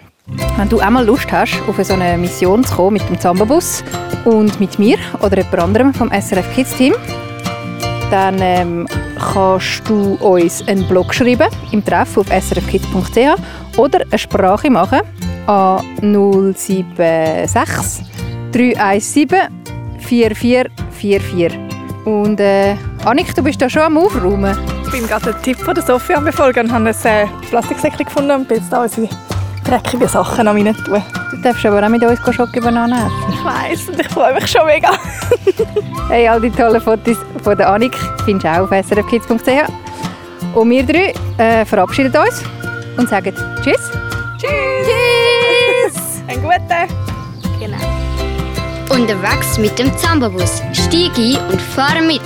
wenn 0.57 0.69
du 0.69 0.79
einmal 0.79 1.05
Lust 1.05 1.31
hast, 1.31 1.61
auf 1.67 1.83
so 1.83 1.93
eine 1.93 2.17
Mission 2.17 2.63
zu 2.63 2.75
kommen 2.75 2.93
mit 2.93 3.09
dem 3.09 3.19
Zambabus 3.19 3.83
und 4.25 4.59
mit 4.59 4.77
mir 4.77 4.97
oder 5.21 5.37
jemand 5.37 5.59
anderem 5.59 5.93
vom 5.93 6.11
SRF 6.11 6.53
Kids 6.53 6.75
Team, 6.75 6.93
dann 8.11 8.39
ähm, 8.41 8.87
kannst 9.33 9.87
du 9.87 10.15
uns 10.15 10.67
einen 10.67 10.87
Blog 10.87 11.13
schreiben 11.13 11.47
im 11.71 11.83
Treff 11.85 12.17
auf 12.17 12.27
srfkids.ch 12.27 13.77
oder 13.77 14.01
eine 14.01 14.17
Sprache 14.17 14.69
machen 14.69 15.01
an 15.49 15.83
076 16.55 18.05
317 18.51 19.39
4444. 19.99 21.59
Und 22.05 22.39
äh, 22.39 22.75
Annik, 23.03 23.33
du 23.35 23.43
bist 23.43 23.61
da 23.61 23.69
schon 23.69 23.81
am 23.81 23.97
Aufräumen. 23.97 24.57
Ich 24.85 24.91
bin 24.91 25.07
gerade 25.07 25.33
einen 25.33 25.41
Tipp 25.41 25.57
von 25.57 25.73
der 25.73 25.83
Sophie 25.83 26.15
am 26.15 26.25
Befolgen 26.25 26.67
und 26.67 26.71
habe 26.71 26.89
ein 26.89 26.95
äh, 27.03 27.27
Plastiksäckchen 27.49 28.05
gefunden 28.05 28.31
und 28.31 28.47
bin 28.47 28.57
jetzt 28.57 28.71
da 28.71 28.83
unsere 28.83 29.09
dreckigen 29.65 30.07
Sachen 30.07 30.45
noch 30.45 30.53
rein 30.53 30.75
tun. 30.75 31.01
Du 31.31 31.41
darfst 31.41 31.65
aber 31.65 31.83
auch 31.83 31.89
mit 31.89 32.03
uns 32.03 32.19
Schokobananen 32.35 32.97
essen. 32.97 33.33
Ich 33.33 33.43
weiss 33.43 33.89
und 33.89 33.99
ich 33.99 34.07
freue 34.07 34.33
mich 34.33 34.47
schon 34.47 34.65
mega. 34.65 34.91
hey, 36.09 36.27
all 36.27 36.41
die 36.41 36.51
tollen 36.51 36.81
Fotos 36.81 37.17
von 37.43 37.57
der 37.57 37.69
Annik 37.69 37.95
findest 38.25 38.45
du 38.45 38.49
auch 38.49 38.71
auf 38.71 38.85
srfkids.ch. 38.85 40.55
Und 40.55 40.69
wir 40.69 40.83
drei 40.83 41.13
äh, 41.37 41.65
verabschieden 41.65 42.15
uns 42.15 42.43
und 42.97 43.09
sagen 43.09 43.33
Tschüss. 43.61 43.91
Tschüss. 44.37 44.68
Guter. 46.49 46.87
Genau. 47.59 47.77
Unterwegs 48.89 49.59
mit 49.59 49.77
dem 49.77 49.95
Zambabus. 49.95 50.63
Stieg 50.73 51.15
ein 51.15 51.37
und 51.51 51.61
fahre 51.61 52.01
mit. 52.01 52.21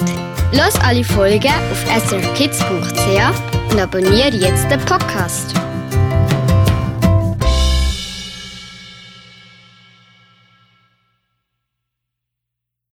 Los 0.53 0.75
alle 0.81 1.03
Folgen 1.03 1.51
auf 1.71 2.07
srkids.ch 2.07 3.71
und 3.71 3.79
abonniere 3.81 4.37
jetzt 4.37 4.71
den 4.71 4.79
Podcast. 4.85 5.53